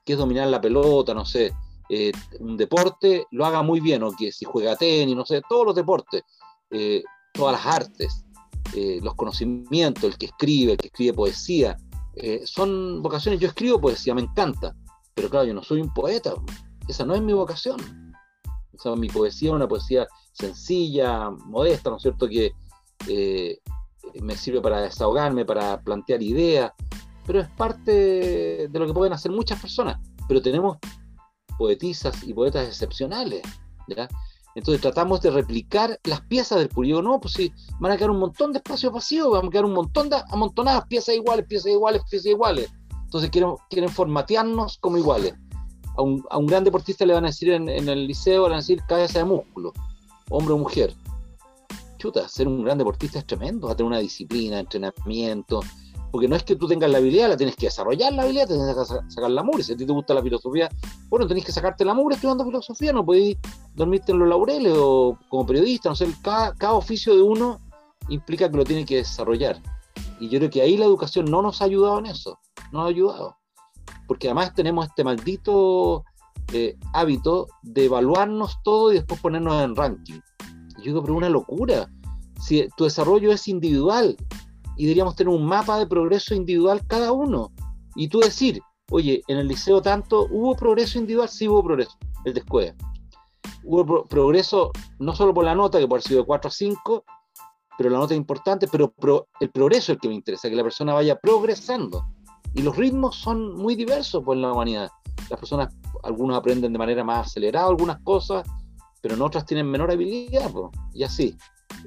[0.05, 1.53] que es dominar la pelota, no sé,
[1.89, 5.67] eh, un deporte, lo haga muy bien, o que si juega tenis, no sé, todos
[5.67, 6.23] los deportes,
[6.71, 8.25] eh, todas las artes,
[8.75, 11.77] eh, los conocimientos, el que escribe, el que escribe poesía,
[12.45, 14.77] son vocaciones, yo escribo poesía, me encanta,
[15.15, 16.35] pero claro, yo no soy un poeta,
[16.87, 18.13] esa no es mi vocación.
[18.77, 22.29] O sea, mi poesía es una poesía sencilla, modesta, ¿no es cierto?
[22.29, 22.53] Que
[24.23, 26.73] me sirve para desahogarme, para plantear ideas,
[27.27, 29.99] pero es parte de lo que pueden hacer muchas personas.
[30.27, 30.79] Pero tenemos
[31.59, 33.43] poetisas y poetas excepcionales,
[34.55, 37.03] Entonces tratamos de replicar las piezas del público.
[37.03, 39.75] No, pues sí, van a quedar un montón de espacios vacíos, van a quedar un
[39.75, 42.73] montón de amontonadas, piezas iguales, piezas iguales, piezas iguales.
[43.05, 45.35] Entonces quieren, quieren formatearnos como iguales.
[45.97, 48.51] A un, a un gran deportista le van a decir en, en el liceo, le
[48.51, 49.73] van a decir cabeza de músculo,
[50.31, 50.95] hombre o mujer
[52.01, 55.61] chuta, ser un gran deportista es tremendo, va a tener una disciplina, entrenamiento,
[56.11, 58.75] porque no es que tú tengas la habilidad, la tienes que desarrollar la habilidad, tienes
[58.75, 60.69] que sacar la mugre, si a ti te gusta la filosofía,
[61.09, 63.37] bueno, tenés que sacarte la mugre estudiando filosofía, no podés
[63.75, 67.61] dormirte en los laureles o como periodista, no sé, cada, cada oficio de uno
[68.09, 69.61] implica que lo tiene que desarrollar.
[70.19, 72.39] Y yo creo que ahí la educación no nos ha ayudado en eso,
[72.73, 73.37] no nos ha ayudado.
[74.09, 76.05] Porque además tenemos este maldito
[76.53, 80.21] eh, hábito de evaluarnos todo y después ponernos en ranking.
[80.81, 81.91] Yo digo, pero una locura.
[82.41, 84.17] Si tu desarrollo es individual
[84.77, 87.53] y deberíamos tener un mapa de progreso individual cada uno.
[87.97, 91.29] Y tú decir, oye, en el liceo tanto, ¿hubo progreso individual?
[91.29, 92.75] Sí hubo progreso, el de.
[93.63, 97.05] Hubo progreso no solo por la nota, que puede haber sido de 4 a 5,
[97.77, 98.95] pero la nota es importante, pero
[99.41, 102.07] el progreso es el que me interesa, que la persona vaya progresando.
[102.55, 104.91] Y los ritmos son muy diversos por la humanidad.
[105.29, 108.47] Las personas, algunos aprenden de manera más acelerada algunas cosas,
[109.01, 110.51] pero en otras tienen menor habilidad,
[110.95, 111.37] y así.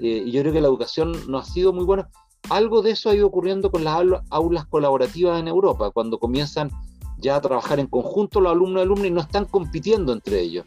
[0.01, 2.09] Eh, y yo creo que la educación no ha sido muy buena.
[2.49, 6.69] Algo de eso ha ido ocurriendo con las aulas colaborativas en Europa, cuando comienzan
[7.17, 10.65] ya a trabajar en conjunto los alumnos y alumnas y no están compitiendo entre ellos.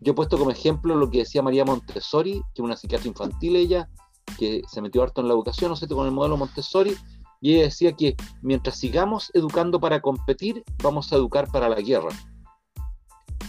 [0.00, 3.54] Yo he puesto como ejemplo lo que decía María Montessori, que es una psiquiatra infantil
[3.54, 3.88] ella,
[4.36, 6.96] que se metió harto en la educación, no sé, con el modelo Montessori,
[7.40, 12.10] y ella decía que mientras sigamos educando para competir, vamos a educar para la guerra.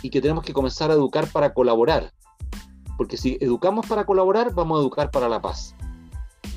[0.04, 2.12] Y que tenemos que comenzar a educar para colaborar.
[2.98, 5.76] Porque si educamos para colaborar, vamos a educar para la paz,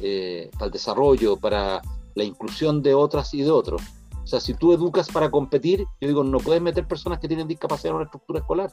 [0.01, 1.81] eh, para el desarrollo, para
[2.15, 3.83] la inclusión de otras y de otros.
[4.23, 7.47] O sea, si tú educas para competir, yo digo, no puedes meter personas que tienen
[7.47, 8.73] discapacidad en una estructura escolar.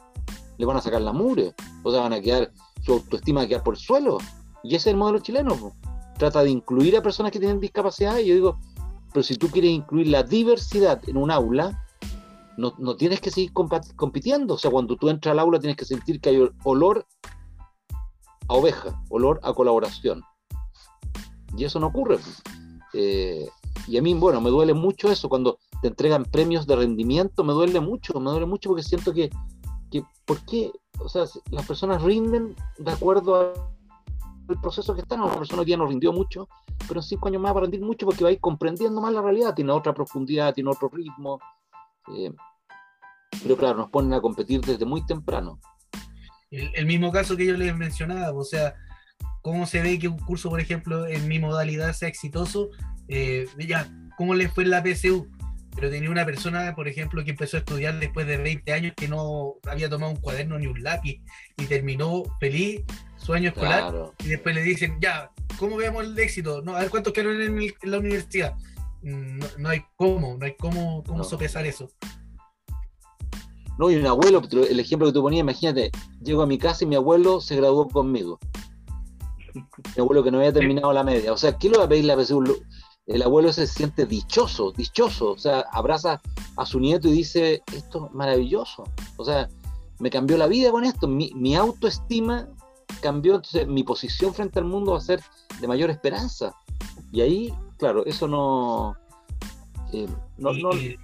[0.56, 2.52] le van a sacar la mure, o sea, van a quedar,
[2.82, 4.18] su autoestima va a quedar por el suelo.
[4.64, 5.72] Y ese es el modelo chileno.
[6.18, 8.58] Trata de incluir a personas que tienen discapacidad y yo digo,
[9.12, 11.83] pero si tú quieres incluir la diversidad en un aula,
[12.56, 14.54] no, no tienes que seguir compitiendo.
[14.54, 17.06] O sea, cuando tú entras al aula tienes que sentir que hay olor
[18.48, 20.22] a oveja, olor a colaboración.
[21.56, 22.18] Y eso no ocurre.
[22.92, 23.48] Eh,
[23.86, 25.28] y a mí, bueno, me duele mucho eso.
[25.28, 29.30] Cuando te entregan premios de rendimiento, me duele mucho, me duele mucho porque siento que,
[29.90, 30.72] que ¿por qué?
[30.98, 33.52] O sea, las personas rinden de acuerdo
[34.48, 35.20] al proceso que están.
[35.20, 36.48] Una persona que ya no rindió mucho,
[36.86, 39.12] pero en cinco años más va a rendir mucho porque va a ir comprendiendo más
[39.12, 41.40] la realidad, tiene otra profundidad, tiene otro ritmo.
[42.16, 42.30] Eh,
[43.42, 45.60] pero claro, nos ponen a competir desde muy temprano.
[46.50, 48.74] El, mismo caso que yo les mencionaba, o sea,
[49.42, 52.70] cómo se ve que un curso, por ejemplo, en mi modalidad sea exitoso,
[53.08, 55.28] eh, ya, cómo le fue en la PSU,
[55.74, 59.08] pero tenía una persona, por ejemplo, que empezó a estudiar después de 20 años que
[59.08, 61.20] no había tomado un cuaderno ni un lápiz
[61.56, 62.82] y terminó feliz
[63.16, 66.62] su año escolar y después le dicen, ya, ¿cómo veamos el éxito?
[66.62, 68.54] No, a ver cuántos quedaron en, la universidad.
[69.04, 71.90] Mm, no, hay cómo, no hay cómo, cómo sopesar eso.
[73.78, 75.90] No, y un abuelo, el ejemplo que tú ponías, imagínate,
[76.22, 78.38] llego a mi casa y mi abuelo se graduó conmigo.
[79.54, 81.32] Mi abuelo que no había terminado la media.
[81.32, 82.62] O sea, ¿qué le va a pedir la PSU?
[83.06, 85.32] El abuelo se siente dichoso, dichoso.
[85.32, 86.22] O sea, abraza
[86.56, 88.84] a su nieto y dice, esto es maravilloso.
[89.18, 89.48] O sea,
[89.98, 91.06] me cambió la vida con esto.
[91.06, 92.48] Mi, mi autoestima
[93.02, 95.20] cambió, entonces mi posición frente al mundo va a ser
[95.60, 96.54] de mayor esperanza.
[97.12, 98.96] Y ahí, claro, eso no,
[99.92, 100.06] eh,
[100.38, 101.00] no, no, lo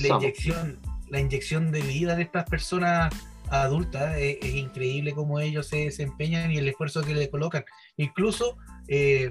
[0.00, 3.14] La inyección, la inyección de vida de estas personas
[3.50, 7.64] adultas es, increíble cómo ellos se desempeñan y el esfuerzo que le colocan.
[7.96, 8.56] Incluso,
[8.88, 9.30] eh,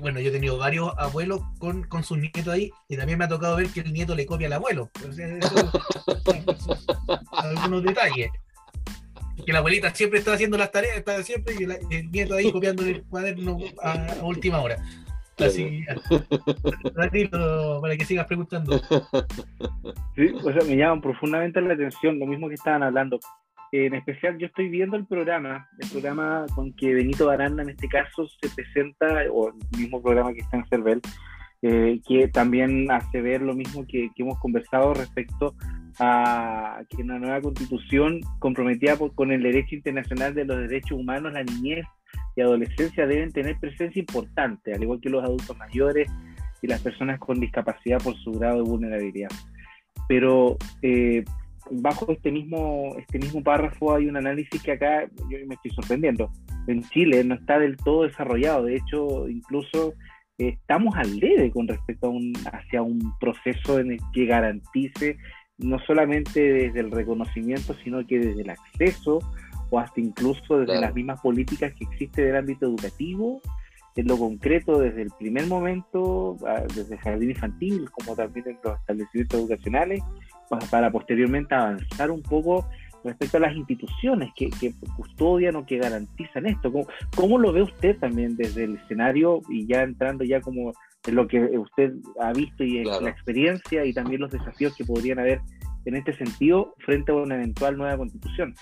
[0.00, 3.28] bueno, yo he tenido varios abuelos con, con sus nietos ahí y también me ha
[3.28, 4.90] tocado ver que el nieto le copia al abuelo.
[7.32, 8.30] algunos detalles.
[9.46, 11.64] Que la abuelita siempre está haciendo las tareas, está siempre y
[11.94, 14.76] el nieto ahí copiando el cuaderno a última hora.
[15.46, 15.84] Así,
[17.80, 18.80] para que sigas preguntando.
[20.14, 23.18] Sí, o sea, me llaman profundamente la atención, lo mismo que estaban hablando.
[23.72, 27.88] En especial, yo estoy viendo el programa, el programa con que Benito Baranda en este
[27.88, 31.00] caso se presenta, o el mismo programa que está en Cervel,
[31.62, 35.54] eh, que también hace ver lo mismo que, que, hemos conversado respecto
[35.98, 41.42] a que una nueva constitución comprometida con el derecho internacional de los derechos humanos, la
[41.42, 41.86] niñez
[42.34, 46.08] y adolescencia deben tener presencia importante, al igual que los adultos mayores
[46.60, 49.30] y las personas con discapacidad por su grado de vulnerabilidad.
[50.08, 51.24] Pero eh,
[51.70, 56.30] bajo este mismo, este mismo párrafo hay un análisis que acá yo me estoy sorprendiendo.
[56.66, 59.94] En Chile no está del todo desarrollado, de hecho incluso
[60.38, 65.18] estamos al debe con respecto a un, hacia un proceso en el que garantice
[65.58, 69.20] no solamente desde el reconocimiento, sino que desde el acceso
[69.72, 73.40] o hasta incluso desde las mismas políticas que existen del ámbito educativo,
[73.96, 78.58] en lo concreto desde el primer momento, ah, desde el jardín infantil, como también en
[78.62, 80.02] los establecimientos educacionales,
[80.70, 82.66] para posteriormente avanzar un poco
[83.02, 84.50] respecto a las instituciones que,
[84.94, 86.70] custodian o que garantizan esto.
[86.70, 90.72] ¿Cómo, ¿Cómo, lo ve usted también desde el escenario y ya entrando ya como
[91.06, 94.84] en lo que usted ha visto y en la experiencia y también los desafíos que
[94.84, 95.40] podrían haber
[95.86, 98.54] en este sentido frente a una eventual nueva constitución?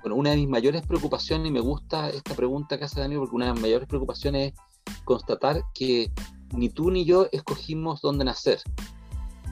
[0.00, 3.36] Bueno, una de mis mayores preocupaciones, y me gusta esta pregunta que hace Daniel, porque
[3.36, 6.10] una de mis mayores preocupaciones es constatar que
[6.54, 8.60] ni tú ni yo escogimos dónde nacer,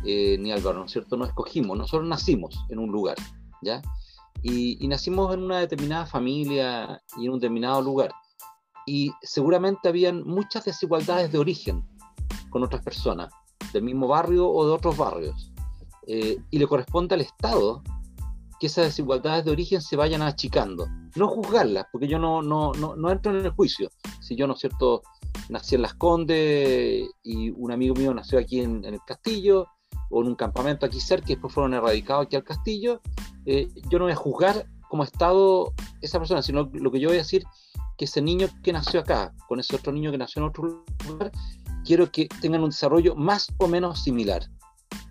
[0.04, 1.16] eh, ni Álvaro, ¿no es cierto?
[1.16, 3.16] No escogimos, nosotros nacimos en un lugar,
[3.62, 3.82] ¿ya?
[4.42, 8.12] Y, nacimos en una determinada familia y en un determinado lugar.
[8.86, 11.84] Y seguramente habían muchas desigualdades de origen
[12.50, 13.32] con otras personas,
[13.72, 15.52] del mismo barrio o de otros barrios.
[16.06, 17.82] Eh, y le corresponde al Estado
[18.58, 20.86] que esas desigualdades de origen se vayan achicando.
[21.16, 23.90] No juzgarlas, porque yo no, no, no, entro en el juicio.
[24.20, 25.02] Si yo, ¿no es cierto?,
[25.48, 29.66] nací en Las Condes y un amigo mío nació aquí en, el castillo
[30.10, 33.00] o en un campamento aquí cerca y después fueron erradicados aquí al castillo,
[33.46, 37.18] eh, yo no voy a juzgar como Estado esa persona, sino lo que yo voy
[37.18, 37.44] a decir
[37.96, 41.32] que ese niño que nació acá, con ese otro niño que nació en otro lugar,
[41.84, 44.44] quiero que tengan un desarrollo más o menos similar,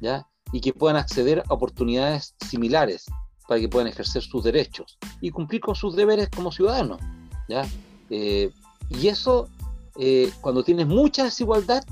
[0.02, 0.28] ¿ya?
[0.52, 3.06] Y que puedan acceder a oportunidades similares,
[3.48, 7.00] para que puedan ejercer sus derechos y cumplir con sus deberes como ciudadanos.
[7.48, 7.66] ¿ya?
[8.10, 8.52] Eh,
[8.90, 9.48] y eso,
[9.98, 11.84] eh, cuando tienes mucha desigualdad,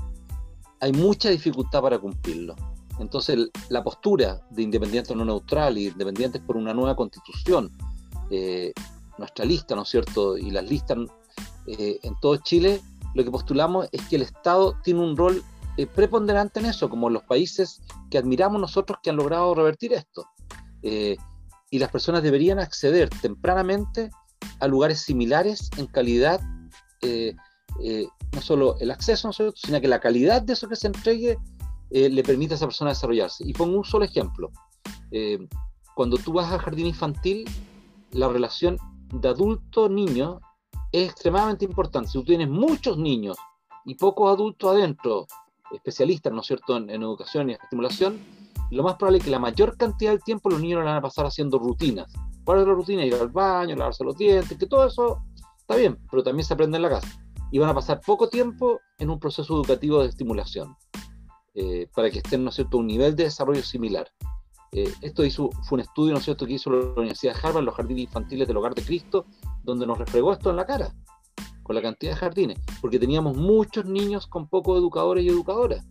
[0.80, 2.54] hay mucha dificultad para cumplirlo.
[2.98, 7.70] Entonces, la postura de independientes no neutral y independientes por una nueva constitución,
[8.30, 8.72] eh,
[9.18, 10.36] nuestra lista, ¿no es cierto?
[10.36, 10.98] Y las listas
[11.66, 12.80] en todo Chile,
[13.14, 15.42] lo que postulamos es que el Estado tiene un rol
[15.94, 20.26] preponderante en eso, como los países que admiramos nosotros que han logrado revertir esto
[21.76, 24.08] y las personas deberían acceder tempranamente
[24.60, 26.40] a lugares similares en calidad,
[27.02, 27.34] eh,
[27.82, 31.36] eh, no solo el acceso, sino que la calidad de eso que se entregue
[31.90, 33.44] eh, le permite a esa persona desarrollarse.
[33.46, 34.50] Y pongo un solo ejemplo.
[35.94, 37.44] cuando tú vas al jardín infantil,
[38.12, 38.78] la relación
[39.12, 40.40] de adulto-niño
[40.92, 42.08] es extremadamente importante.
[42.08, 43.36] Si tú tienes muchos niños
[43.84, 45.26] y pocos adultos adentro,
[45.72, 48.18] especialistas, ¿no es cierto?, en, educación y estimulación,
[48.70, 51.00] lo más probable es que la mayor cantidad del tiempo los niños lo van a
[51.00, 52.12] pasar haciendo rutinas.
[52.44, 53.04] ¿Cuál es la rutina?
[53.04, 55.22] Ir al baño, lavarse los dientes, que todo eso
[55.58, 57.08] está bien, pero también se aprende en la casa.
[57.50, 60.76] Y van a pasar poco tiempo en un proceso educativo de estimulación,
[61.54, 64.08] eh, para que estén, ¿no es cierto?, un nivel de desarrollo similar.
[64.72, 67.64] Eh, esto hizo, fue un estudio, ¿no es cierto?, que hizo la Universidad de Harvard,
[67.64, 69.26] los jardines infantiles del Hogar de Cristo,
[69.62, 70.92] donde nos refregó esto en la cara
[71.66, 75.84] con la cantidad de jardines, porque teníamos muchos niños con pocos educadores y educadoras.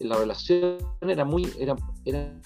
[0.00, 2.40] La relación era muy, era, era,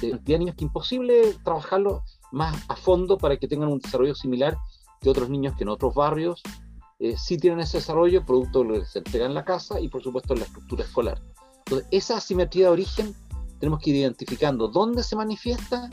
[0.00, 4.56] de niños que imposible trabajarlo más a fondo para que tengan un desarrollo similar
[5.00, 6.42] que otros niños que en otros barrios
[6.98, 9.88] eh, sí tienen ese desarrollo, producto de lo que se entrega en la casa y
[9.88, 11.22] por supuesto en la estructura escolar.
[11.58, 13.14] Entonces, esa asimetría de origen
[13.60, 15.90] tenemos que ir identificando dónde se manifiesta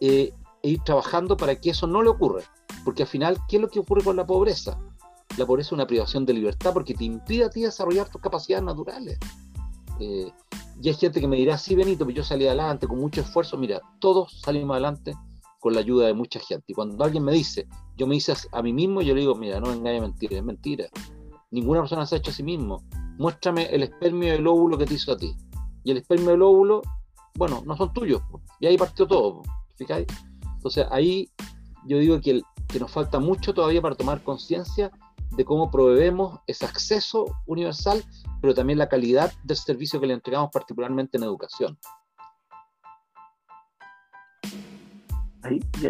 [0.00, 0.32] eh,
[0.62, 2.42] e ir trabajando para que eso no le ocurra.
[2.84, 4.78] Porque al final, ¿qué es lo que ocurre con la pobreza?
[5.36, 8.64] La pobreza es una privación de libertad porque te impide a ti desarrollar tus capacidades
[8.64, 9.18] naturales.
[10.00, 10.32] Eh,
[10.80, 13.56] y hay gente que me dirá, sí, Benito, pero yo salí adelante con mucho esfuerzo.
[13.56, 15.14] Mira, todos salimos adelante
[15.58, 16.64] con la ayuda de mucha gente.
[16.68, 17.66] Y cuando alguien me dice,
[17.96, 20.86] yo me hice a mí mismo, yo le digo, mira, no engañes mentira, es mentira.
[21.50, 22.84] Ninguna persona se ha hecho a sí mismo.
[23.18, 25.34] Muéstrame el espermio del óvulo que te hizo a ti.
[25.82, 26.82] Y el espermio del óvulo,
[27.34, 28.22] bueno, no son tuyos.
[28.60, 29.42] Y ahí partió todo.
[29.76, 30.06] ¿Fijáis?
[30.54, 31.28] Entonces ahí
[31.86, 34.90] yo digo que, que nos falta mucho todavía para tomar conciencia
[35.36, 38.02] de cómo proveemos ese acceso universal,
[38.40, 41.78] pero también la calidad del servicio que le entregamos particularmente en educación.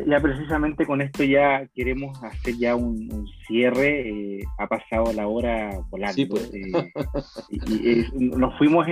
[0.07, 4.09] ya, precisamente con esto ya queremos hacer ya un, cierre.
[4.09, 6.15] Eh, ha pasado la hora volando.
[6.15, 6.53] Sí, pues.
[6.55, 8.87] Eh, y, nos fuimos,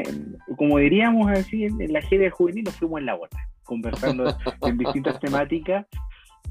[0.57, 4.25] como diríamos así, en, la gira juvenil, nos fuimos en la hora, conversando
[4.63, 5.87] en distintas temáticas.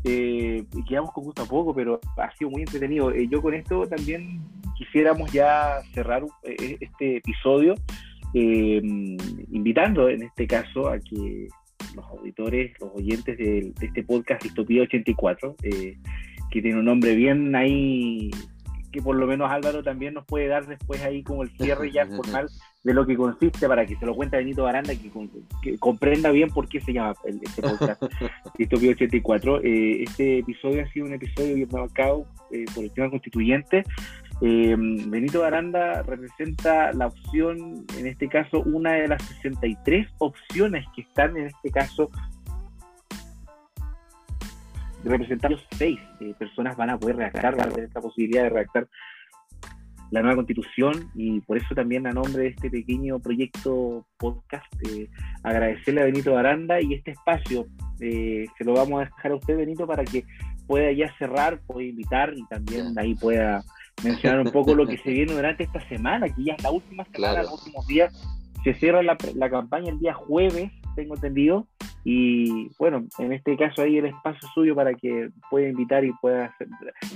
[0.04, 3.14] Eh, quedamos con gusto a poco, pero ha sido muy entretenido.
[3.14, 4.42] yo con esto también
[4.78, 7.76] quisiéramos ya cerrar este episodio,
[8.34, 11.48] invitando en este caso a que
[11.96, 15.98] los auditores, los oyentes de, este podcast Distopía 84, eh,
[16.52, 18.32] que tiene un nombre bien ahí,
[18.96, 22.08] que por lo menos Álvaro también nos puede dar después ahí como el cierre ya
[22.16, 22.50] formal
[22.84, 25.12] de lo que consiste para que se lo cuente Benito Baranda, que,
[25.62, 28.02] que comprenda bien por qué se llama el, este podcast
[28.58, 29.62] Distopía 84.
[29.64, 33.84] Eh, este episodio ha sido un episodio bien marcado eh, por el tema constituyente
[34.42, 41.04] eh, Benito Aranda representa la opción, en este caso, una de las 63 opciones que
[41.04, 42.10] están en este caso
[45.10, 48.88] representando seis eh, personas van a poder redactar, van a tener esta posibilidad de redactar
[50.12, 55.10] la nueva constitución y por eso también a nombre de este pequeño proyecto podcast eh,
[55.44, 57.68] agradecerle a Benito Aranda y este espacio
[58.00, 60.24] eh, se lo vamos a dejar a usted Benito para que
[60.68, 63.64] pueda ya cerrar, pueda invitar y también ahí pueda
[64.04, 67.06] mencionar un poco lo que se viene durante esta semana, que ya es la última
[67.06, 68.14] semana, los últimos días.
[68.64, 71.68] Se cierra la, la, campaña el día jueves, tengo entendido,
[72.08, 76.56] y bueno, en este caso ahí el espacio suyo para que pueda invitar y pueda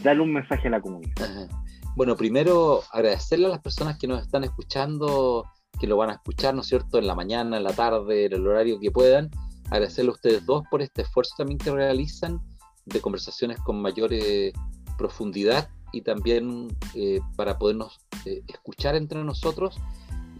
[0.04, 1.48] darle un mensaje a la comunidad.
[1.96, 5.46] Bueno, primero agradecerle a las personas que nos están escuchando,
[5.80, 8.34] que lo van a escuchar, ¿no es cierto?, en la mañana, en la tarde, en
[8.34, 9.30] el horario que puedan.
[9.70, 12.40] Agradecerle a ustedes dos por este esfuerzo también que realizan
[12.86, 14.52] de conversaciones con mayor eh,
[14.98, 19.80] profundidad y también eh, para podernos eh, escuchar entre nosotros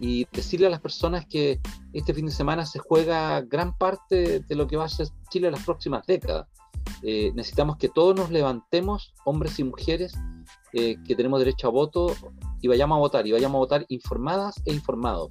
[0.00, 1.60] y decirle a las personas que
[1.92, 5.48] este fin de semana se juega gran parte de lo que va a ser Chile
[5.48, 6.48] en las próximas décadas.
[7.02, 10.14] Eh, necesitamos que todos nos levantemos, hombres y mujeres,
[10.72, 12.14] que tenemos derecho a voto,
[12.60, 15.30] y vayamos a votar, y vayamos a votar informadas e informados.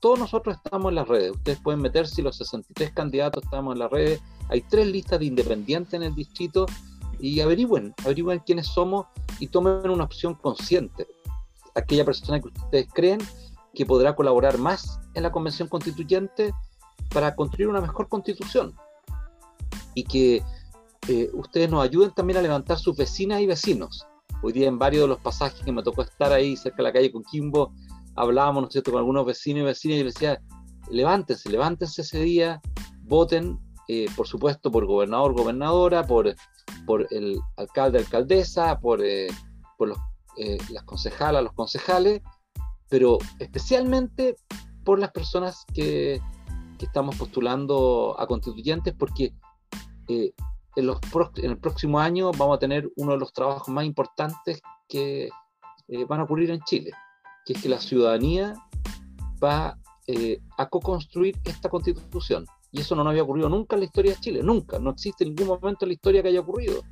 [0.00, 3.90] Todos nosotros estamos en las redes, ustedes pueden meterse, los 63 candidatos estamos en las
[3.90, 6.66] redes, hay tres listas de independientes en el distrito,
[7.18, 9.06] y averigüen, averigüen quiénes somos
[9.40, 11.06] y tomen una opción consciente.
[11.74, 13.20] Aquella persona que ustedes creen
[13.76, 16.52] que podrá colaborar más en la convención constituyente
[17.12, 18.74] para construir una mejor constitución.
[19.94, 20.42] Y que
[21.08, 24.06] eh, ustedes nos ayuden también a levantar sus vecinas y vecinos.
[24.42, 26.92] Hoy día en varios de los pasajes que me tocó estar ahí cerca de la
[26.92, 27.72] calle con Kimbo,
[28.14, 30.40] hablábamos, ¿no es cierto?, con algunos vecinos y vecinas y les decía,
[30.90, 32.60] levántense, levántense ese día,
[33.02, 36.34] voten, eh, por supuesto, por gobernador, gobernadora, por
[36.86, 39.26] por el alcalde, alcaldesa, por, eh,
[39.76, 39.98] por los,
[40.38, 42.22] eh, las concejalas, los concejales,
[42.88, 44.36] pero especialmente
[44.84, 46.20] por las personas que,
[46.78, 49.32] estamos postulando a constituyentes, porque
[50.08, 50.32] eh,
[50.76, 50.98] en, los
[51.36, 55.30] en el próximo año vamos a tener uno de los trabajos más importantes que
[55.88, 56.90] eh, van a ocurrir en Chile,
[57.46, 58.54] que es que la ciudadanía
[59.42, 62.44] va eh, a co-construir esta constitución.
[62.70, 65.46] Y eso no había ocurrido nunca en la historia de Chile, nunca, no existe ningún
[65.46, 66.82] momento en la historia que haya ocurrido.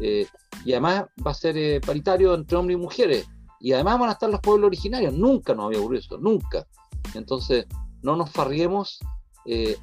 [0.00, 3.28] y además va a ser paritario entre hombres y mujeres.
[3.60, 6.66] Y además van a estar los pueblos originarios, nunca nos había ocurrido eso, nunca.
[7.14, 7.66] Entonces,
[8.02, 8.98] no nos farriemos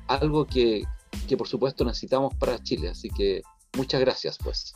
[0.08, 0.84] algo que,
[1.28, 2.90] que por supuesto necesitamos para Chile.
[2.90, 3.42] Así que
[3.78, 4.74] muchas gracias, pues.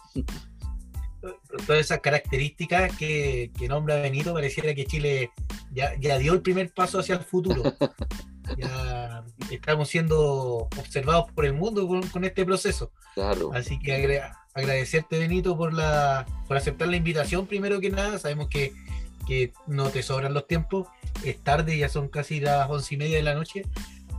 [1.67, 5.31] Todas esas características que, que nombra Benito, pareciera que Chile
[5.71, 7.63] ya, ya dio el primer paso hacia el futuro.
[8.57, 12.91] ya estamos siendo observados por el mundo con, este proceso.
[13.13, 13.51] Claro.
[13.53, 14.21] Así que
[14.53, 18.19] agradecerte, Benito, por, la, por aceptar la invitación, primero que nada.
[18.19, 18.73] Sabemos que,
[19.27, 20.87] que no te sobran los tiempos.
[21.23, 23.63] Es tarde, ya son casi las once y media de la noche.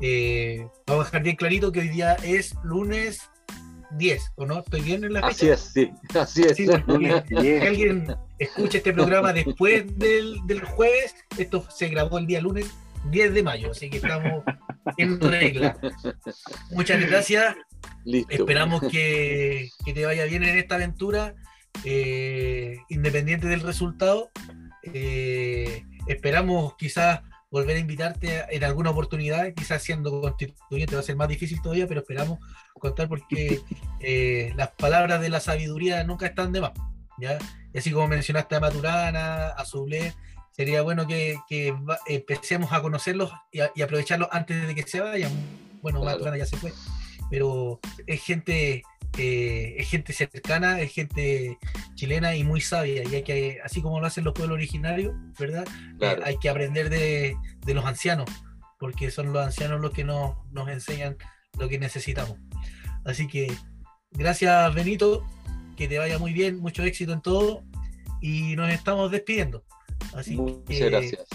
[0.01, 3.31] Eh, vamos a dejar bien clarito que hoy día es lunes
[3.99, 4.61] 10, ¿o no?
[4.61, 5.31] ¿Estoy bien en la fecha?
[5.33, 6.57] Así es, sí, así es.
[6.57, 10.41] si alguien escucha este programa después del,
[10.75, 12.67] jueves, esto se grabó el día lunes
[13.11, 14.43] 10 de mayo, así que estamos
[14.97, 15.77] en regla.
[16.71, 17.57] Muchas gracias.
[18.29, 21.35] Esperamos que, te vaya bien en esta aventura,
[21.85, 24.31] eh, independiente del resultado.
[24.83, 31.17] Eh, esperamos quizás volver a invitarte en alguna oportunidad, quizás siendo constituyente va a ser
[31.17, 32.39] más difícil todavía, pero esperamos
[32.79, 33.61] contar porque
[34.01, 36.73] eh, las palabras de la sabiduría nunca están de más.
[37.19, 37.39] ¿ya?
[37.73, 40.15] Y así como mencionaste a Maturana, a Zublé,
[40.53, 41.39] sería bueno que,
[42.07, 45.33] empecemos a conocerlos y, aprovecharlos antes de que se vayan.
[45.83, 46.73] Bueno, Maturana ya se fue,
[47.29, 48.85] pero es gente
[49.19, 51.59] eh, es gente cercana, es gente
[51.95, 55.67] chilena y muy sabia, y hay que, así como lo hacen los pueblos originarios, ¿verdad?
[56.01, 57.37] Eh, hay que aprender de,
[57.67, 58.31] los ancianos,
[58.79, 61.17] porque son los ancianos los que nos, nos enseñan
[61.59, 62.39] lo que necesitamos.
[63.05, 63.53] Así que
[64.13, 65.27] gracias Benito,
[65.77, 67.63] que te vaya muy bien, mucho éxito en todo,
[68.23, 69.63] y nos estamos despidiendo.
[70.15, 71.27] Así Muchas gracias.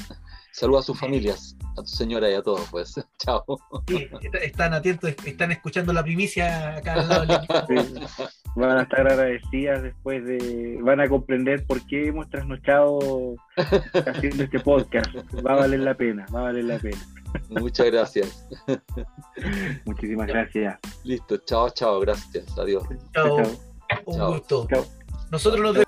[0.58, 2.96] Saludos a sus familias, a tu señora y a todos, pues.
[3.20, 3.46] Chao.
[3.88, 4.08] Sí,
[4.42, 8.28] están atentos, están escuchando la primicia acá al lado del equipo.
[8.56, 10.80] Van a estar agradecidas después de.
[10.82, 15.14] Van a comprender por qué hemos trasnochado haciendo este podcast.
[15.46, 17.06] Va a valer la pena, va a valer la pena.
[17.50, 18.48] Muchas gracias.
[19.86, 20.80] Muchísimas gracias.
[21.04, 22.58] Listo, chao, chao, gracias.
[22.58, 22.84] Adiós.
[23.14, 23.44] Chao.
[24.06, 24.68] Un gusto.
[25.30, 25.86] Nosotros nos